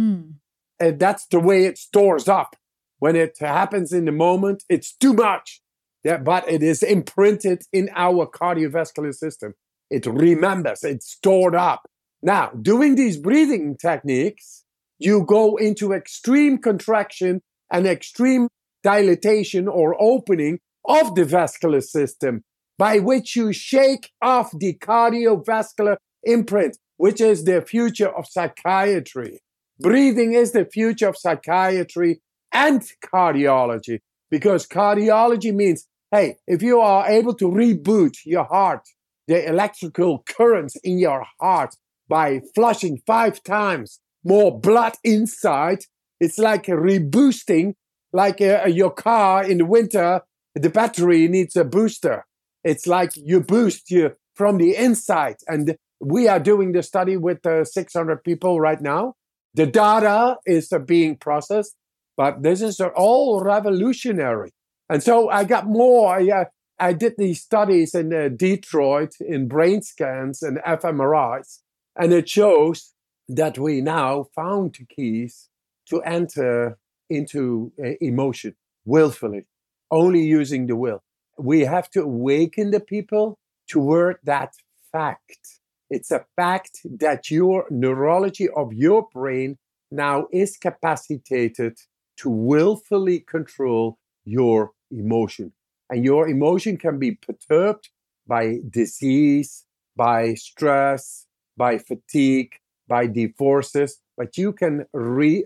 [0.00, 0.34] Mm.
[0.80, 2.56] And that's the way it stores up.
[2.98, 5.60] When it happens in the moment, it's too much.
[6.04, 9.54] Yeah, but it is imprinted in our cardiovascular system.
[9.90, 11.88] It remembers, it's stored up.
[12.22, 14.64] Now, doing these breathing techniques,
[14.98, 17.42] you go into extreme contraction
[17.72, 18.48] and extreme
[18.82, 22.44] dilatation or opening of the vascular system
[22.78, 29.40] by which you shake off the cardiovascular imprint, which is the future of psychiatry.
[29.80, 32.20] Breathing is the future of psychiatry
[32.52, 34.00] and cardiology
[34.30, 38.88] because cardiology means, hey, if you are able to reboot your heart,
[39.26, 41.74] the electrical currents in your heart
[42.08, 45.80] by flushing five times more blood inside,
[46.20, 47.74] it's like reboosting,
[48.12, 50.20] like uh, your car in the winter,
[50.54, 52.24] the battery needs a booster.
[52.62, 55.36] It's like you boost you from the inside.
[55.48, 59.14] And we are doing the study with uh, 600 people right now.
[59.54, 61.74] The data is uh, being processed,
[62.16, 64.50] but this is all revolutionary.
[64.88, 66.14] And so I got more.
[66.14, 66.44] I, uh,
[66.78, 71.60] I did these studies in uh, Detroit in brain scans and fMRIs,
[71.96, 72.92] and it shows
[73.28, 75.48] that we now found keys
[75.88, 76.78] to enter
[77.08, 78.54] into uh, emotion
[78.84, 79.46] willfully,
[79.90, 81.02] only using the will
[81.38, 83.38] we have to awaken the people
[83.68, 84.54] toward that
[84.92, 85.60] fact.
[85.90, 89.58] It's a fact that your neurology of your brain
[89.90, 91.78] now is capacitated
[92.18, 95.52] to willfully control your emotion.
[95.90, 97.90] And your emotion can be perturbed
[98.26, 99.64] by disease,
[99.96, 101.26] by stress,
[101.56, 102.54] by fatigue,
[102.88, 105.44] by divorces, but you can re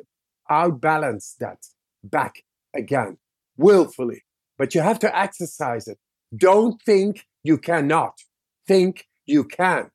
[0.51, 1.67] outbalance that
[2.03, 2.43] back
[2.75, 3.19] again
[3.57, 4.23] willfully
[4.59, 5.99] but you have to exercise it.
[6.37, 8.19] Don't think you cannot.
[8.67, 9.91] Think you can.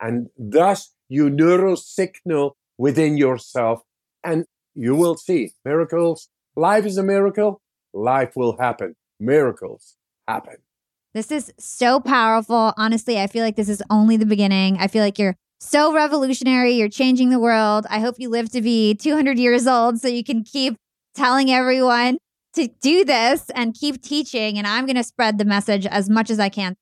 [0.00, 3.82] And thus you neural signal within yourself
[4.24, 6.28] and you will see miracles.
[6.56, 7.60] Life is a miracle.
[7.96, 8.94] Life will happen.
[9.18, 9.96] Miracles
[10.28, 10.56] happen.
[11.14, 12.74] This is so powerful.
[12.76, 14.76] Honestly, I feel like this is only the beginning.
[14.78, 16.74] I feel like you're so revolutionary.
[16.74, 17.86] You're changing the world.
[17.88, 20.76] I hope you live to be 200 years old so you can keep
[21.14, 22.18] telling everyone
[22.54, 24.58] to do this and keep teaching.
[24.58, 26.76] And I'm going to spread the message as much as I can.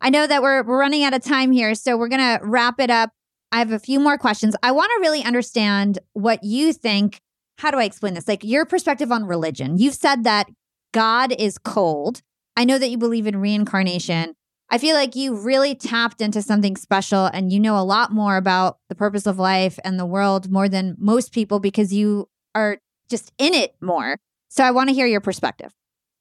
[0.00, 2.78] I know that we're, we're running out of time here, so we're going to wrap
[2.78, 3.10] it up.
[3.50, 4.54] I have a few more questions.
[4.62, 7.20] I want to really understand what you think
[7.58, 8.28] how do I explain this?
[8.28, 9.78] Like your perspective on religion.
[9.78, 10.48] You've said that
[10.92, 12.22] God is cold.
[12.56, 14.34] I know that you believe in reincarnation.
[14.70, 18.36] I feel like you really tapped into something special and you know a lot more
[18.36, 22.78] about the purpose of life and the world more than most people because you are
[23.08, 24.16] just in it more.
[24.48, 25.72] So I want to hear your perspective.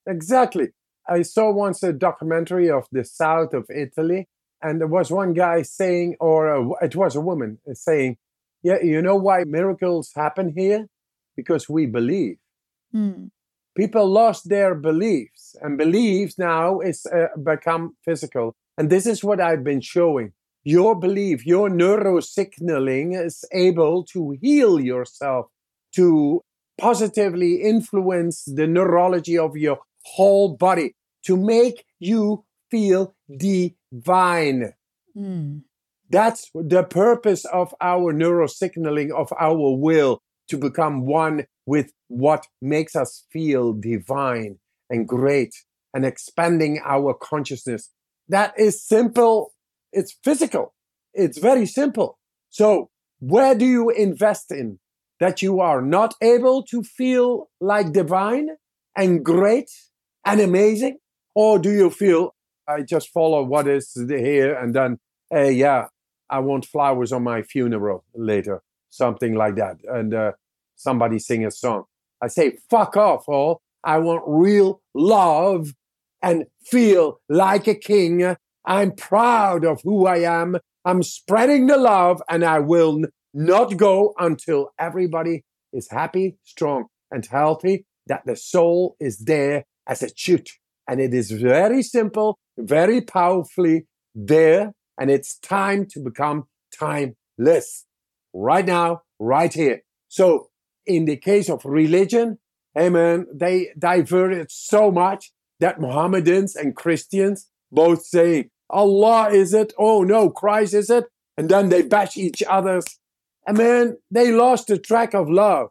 [0.05, 0.69] Exactly.
[1.07, 4.27] I saw once a documentary of the south of Italy,
[4.61, 8.17] and there was one guy saying, or a, it was a woman uh, saying,
[8.63, 10.87] Yeah, you know why miracles happen here?
[11.41, 12.37] Because we believe.
[12.91, 13.27] Hmm.
[13.75, 18.53] People lost their beliefs and beliefs now is uh, become physical.
[18.77, 20.33] And this is what i've been showing.
[20.63, 25.47] Your belief your neurosignaling is able to heal yourself
[25.95, 26.41] to
[26.77, 30.93] positively influence the neurology of your whole body
[31.25, 34.73] to make you feel divine.
[35.15, 35.63] Mm.
[36.09, 42.95] that's the purpose of our neurosignaling of our will to become one with what makes
[42.95, 44.59] us feel divine
[44.89, 45.55] and great
[45.93, 47.89] and expanding our consciousness.
[48.29, 49.53] That is simple.
[49.91, 50.73] It's physical.
[51.13, 52.19] It's very simple.
[52.49, 54.79] So, where do you invest in
[55.19, 58.49] that you are not able to feel like divine
[58.95, 59.69] and great
[60.25, 60.97] and amazing?
[61.35, 62.35] Or do you feel,
[62.67, 64.99] I just follow what is here and then,
[65.29, 65.87] hey, yeah,
[66.29, 69.77] I want flowers on my funeral later, something like that.
[69.83, 70.31] And uh,
[70.81, 71.83] somebody sing a song.
[72.21, 73.61] I say, fuck off, all.
[73.83, 75.73] I want real love
[76.21, 78.35] and feel like a king.
[78.65, 80.57] I'm proud of who I am.
[80.85, 83.01] I'm spreading the love and I will
[83.33, 85.43] not go until everybody
[85.73, 90.47] is happy, strong, and healthy, that the soul is there as it should.
[90.87, 94.73] And it is very simple, very powerfully there.
[94.99, 96.45] And it's time to become
[96.77, 97.85] timeless
[98.33, 99.81] right now, right here.
[100.09, 100.50] So
[100.95, 102.39] in the case of religion,
[102.77, 109.73] amen, they diverted so much that Mohammedans and Christians both say, Allah is it?
[109.77, 111.05] Oh no, Christ is it?
[111.37, 112.85] And then they bash each other's.
[113.47, 115.69] And man, they lost the track of love,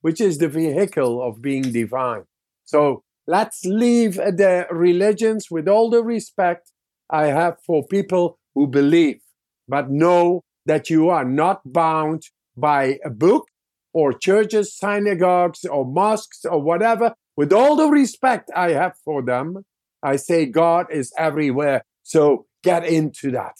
[0.00, 2.24] which is the vehicle of being divine.
[2.64, 6.72] So let's leave the religions with all the respect
[7.10, 9.20] I have for people who believe,
[9.68, 12.22] but know that you are not bound
[12.56, 13.49] by a book
[13.92, 19.64] or churches, synagogues, or mosques, or whatever, with all the respect I have for them,
[20.02, 21.84] I say God is everywhere.
[22.02, 23.54] So get into that.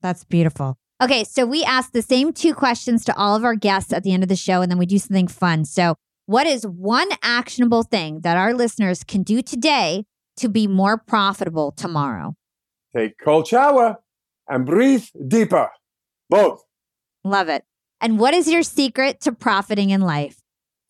[0.00, 0.78] That's beautiful.
[1.02, 4.12] Okay, so we ask the same two questions to all of our guests at the
[4.12, 5.64] end of the show, and then we do something fun.
[5.64, 5.96] So,
[6.26, 10.04] what is one actionable thing that our listeners can do today
[10.36, 12.34] to be more profitable tomorrow?
[12.94, 13.96] Take cold shower
[14.48, 15.70] and breathe deeper.
[16.30, 16.62] Both.
[17.24, 17.64] Love it.
[18.02, 20.42] And what is your secret to profiting in life?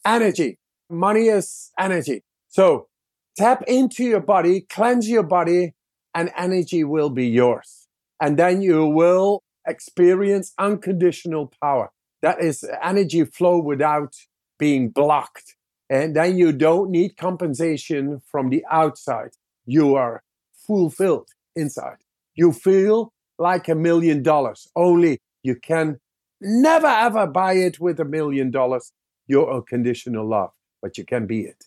[0.05, 0.59] Energy.
[0.89, 2.23] Money is energy.
[2.49, 2.89] So
[3.37, 5.75] tap into your body, cleanse your body,
[6.15, 7.87] and energy will be yours.
[8.19, 11.91] And then you will experience unconditional power.
[12.23, 14.15] That is energy flow without
[14.59, 15.57] being blocked.
[15.91, 19.33] And then you don't need compensation from the outside.
[19.67, 20.23] You are
[20.67, 21.99] fulfilled inside.
[22.35, 24.67] You feel like a million dollars.
[24.75, 25.99] Only you can
[26.45, 28.93] Never ever buy it with a million dollars.
[29.29, 30.51] Your unconditional love,
[30.83, 31.65] but you can be it.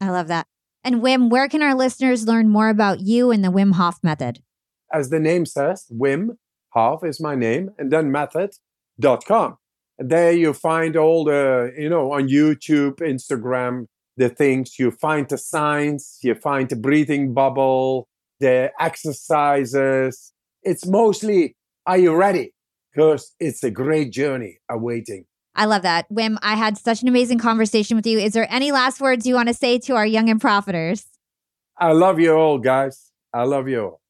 [0.00, 0.46] I love that.
[0.84, 4.40] And Wim, where can our listeners learn more about you and the Wim Hof method?
[4.92, 6.36] As the name says, Wim
[6.70, 9.56] Hof is my name, and then method.com.
[9.98, 13.86] And there you find all the, you know, on YouTube, Instagram,
[14.16, 14.78] the things.
[14.78, 18.06] You find the signs, you find the breathing bubble,
[18.38, 20.32] the exercises.
[20.62, 22.53] It's mostly, are you ready?
[22.94, 25.26] Because it's a great journey awaiting.
[25.56, 26.08] I love that.
[26.12, 28.18] Wim, I had such an amazing conversation with you.
[28.18, 31.04] Is there any last words you want to say to our young and profiters?
[31.78, 33.10] I love you all, guys.
[33.32, 34.00] I love you all.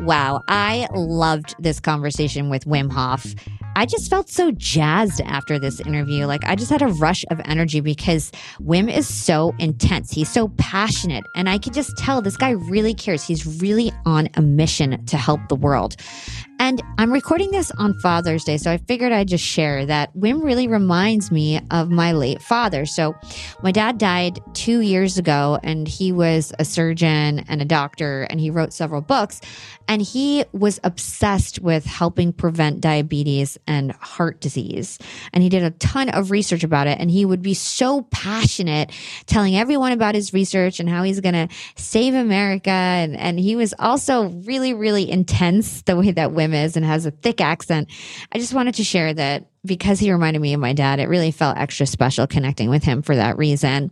[0.00, 3.34] Wow, I loved this conversation with Wim Hof.
[3.76, 6.24] I just felt so jazzed after this interview.
[6.24, 10.10] Like, I just had a rush of energy because Wim is so intense.
[10.10, 11.26] He's so passionate.
[11.34, 13.22] And I could just tell this guy really cares.
[13.22, 15.96] He's really on a mission to help the world.
[16.58, 20.42] And I'm recording this on Father's Day, so I figured I'd just share that Wim
[20.42, 22.86] really reminds me of my late father.
[22.86, 23.14] So,
[23.62, 28.40] my dad died two years ago, and he was a surgeon and a doctor, and
[28.40, 29.40] he wrote several books.
[29.88, 34.98] And he was obsessed with helping prevent diabetes and heart disease.
[35.32, 36.98] And he did a ton of research about it.
[36.98, 38.90] And he would be so passionate
[39.26, 42.70] telling everyone about his research and how he's going to save America.
[42.70, 47.06] And, and he was also really, really intense the way that Wim is and has
[47.06, 47.88] a thick accent.
[48.32, 51.30] I just wanted to share that because he reminded me of my dad, it really
[51.30, 53.90] felt extra special connecting with him for that reason.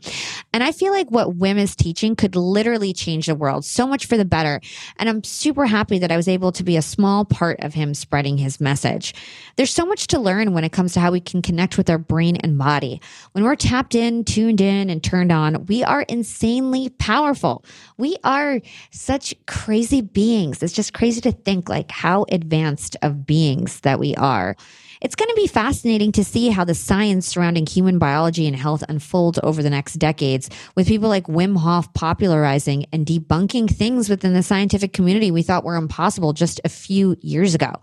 [0.53, 4.07] And I feel like what Wim is teaching could literally change the world so much
[4.07, 4.61] for the better.
[4.99, 7.95] And I'm super happy that I was able to be a small part of him
[7.95, 9.15] spreading his message.
[9.57, 11.99] There's so much to learn when it comes to how we can connect with our
[11.99, 13.01] brain and body.
[13.33, 17.65] When we're tapped in, tuned in, and turned on, we are insanely powerful.
[17.99, 18.61] We are
[18.91, 20.63] such crazy beings.
[20.63, 24.57] It's just crazy to think like how advanced of beings that we are.
[25.05, 28.83] It's going to be fascinating to see how the science surrounding human biology and health
[28.89, 34.33] unfolds over the next decades, with people like Wim Hof popularizing and debunking things within
[34.33, 37.75] the scientific community we thought were impossible just a few years ago.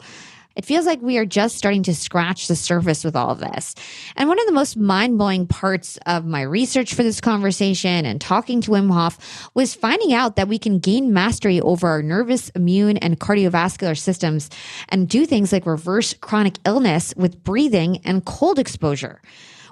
[0.56, 3.74] It feels like we are just starting to scratch the surface with all of this.
[4.16, 8.20] And one of the most mind blowing parts of my research for this conversation and
[8.20, 12.50] talking to Wim Hof was finding out that we can gain mastery over our nervous,
[12.50, 14.50] immune, and cardiovascular systems
[14.90, 19.22] and do things like reverse chronic illness with breathing and cold exposure.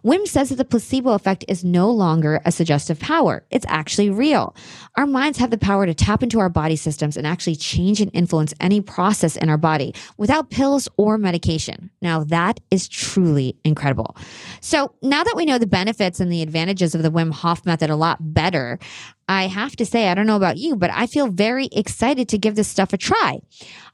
[0.04, 3.44] Wim says that the placebo effect is no longer a suggestive power.
[3.50, 4.56] It's actually real.
[4.96, 8.12] Our minds have the power to tap into our body systems and actually change and
[8.14, 11.90] influence any process in our body without pills or medication.
[12.02, 14.16] Now, that is truly incredible.
[14.62, 17.90] So, now that we know the benefits and the advantages of the Wim Hof method
[17.90, 18.80] a lot better,
[19.30, 22.38] I have to say, I don't know about you, but I feel very excited to
[22.40, 23.40] give this stuff a try.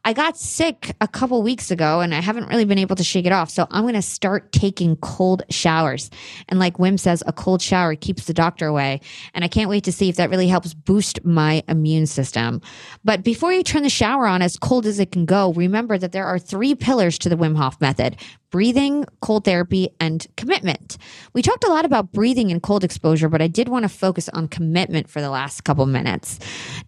[0.06, 3.26] I got sick a couple weeks ago and I haven't really been able to shake
[3.26, 3.50] it off.
[3.50, 6.10] So I'm going to start taking cold showers.
[6.48, 9.02] And like Wim says, a cold shower keeps the doctor away.
[9.34, 12.62] And I can't wait to see if that really helps boost my immune system.
[13.04, 16.14] But before you turn the shower on as cold as it can go, remember that
[16.14, 18.16] there are three pillars to the Wim Hof method
[18.56, 20.98] breathing, cold therapy, and commitment.
[21.34, 24.30] We talked a lot about breathing and cold exposure, but I did want to focus
[24.30, 26.40] on commitment for the last couple minutes.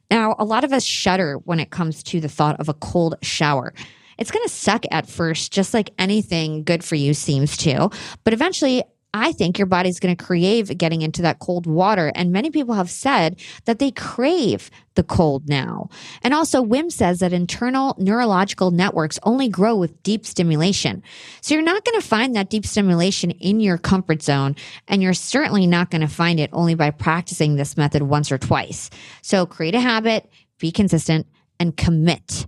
[0.10, 3.15] Now, a lot of us shudder when it comes to the thought of a cold
[3.22, 3.73] shower.
[4.18, 7.89] It's going to suck at first, just like anything good for you seems to.
[8.23, 8.85] But eventually,
[9.18, 12.11] I think your body's going to crave getting into that cold water.
[12.15, 15.89] And many people have said that they crave the cold now.
[16.23, 21.03] And also, Wim says that internal neurological networks only grow with deep stimulation.
[21.41, 24.56] So you're not going to find that deep stimulation in your comfort zone.
[24.88, 28.38] And you're certainly not going to find it only by practicing this method once or
[28.38, 28.89] twice.
[29.22, 30.30] So create a habit,
[30.60, 31.27] be consistent,
[31.60, 32.48] and commit.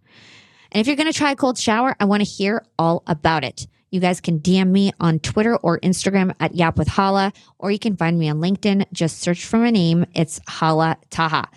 [0.71, 3.43] And if you're going to try a cold shower, I want to hear all about
[3.43, 3.67] it.
[3.91, 7.79] You guys can DM me on Twitter or Instagram at Yap with Hala, or you
[7.79, 8.85] can find me on LinkedIn.
[8.93, 10.05] Just search for my name.
[10.13, 11.49] It's Hala Taha.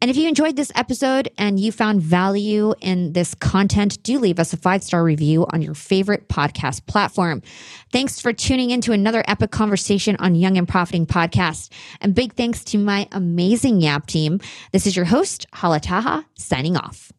[0.00, 4.38] And if you enjoyed this episode and you found value in this content, do leave
[4.38, 7.42] us a five star review on your favorite podcast platform.
[7.92, 11.70] Thanks for tuning in to another epic conversation on Young and Profiting Podcast.
[12.00, 14.40] And big thanks to my amazing Yap team.
[14.72, 17.10] This is your host, Hala Taha, signing off.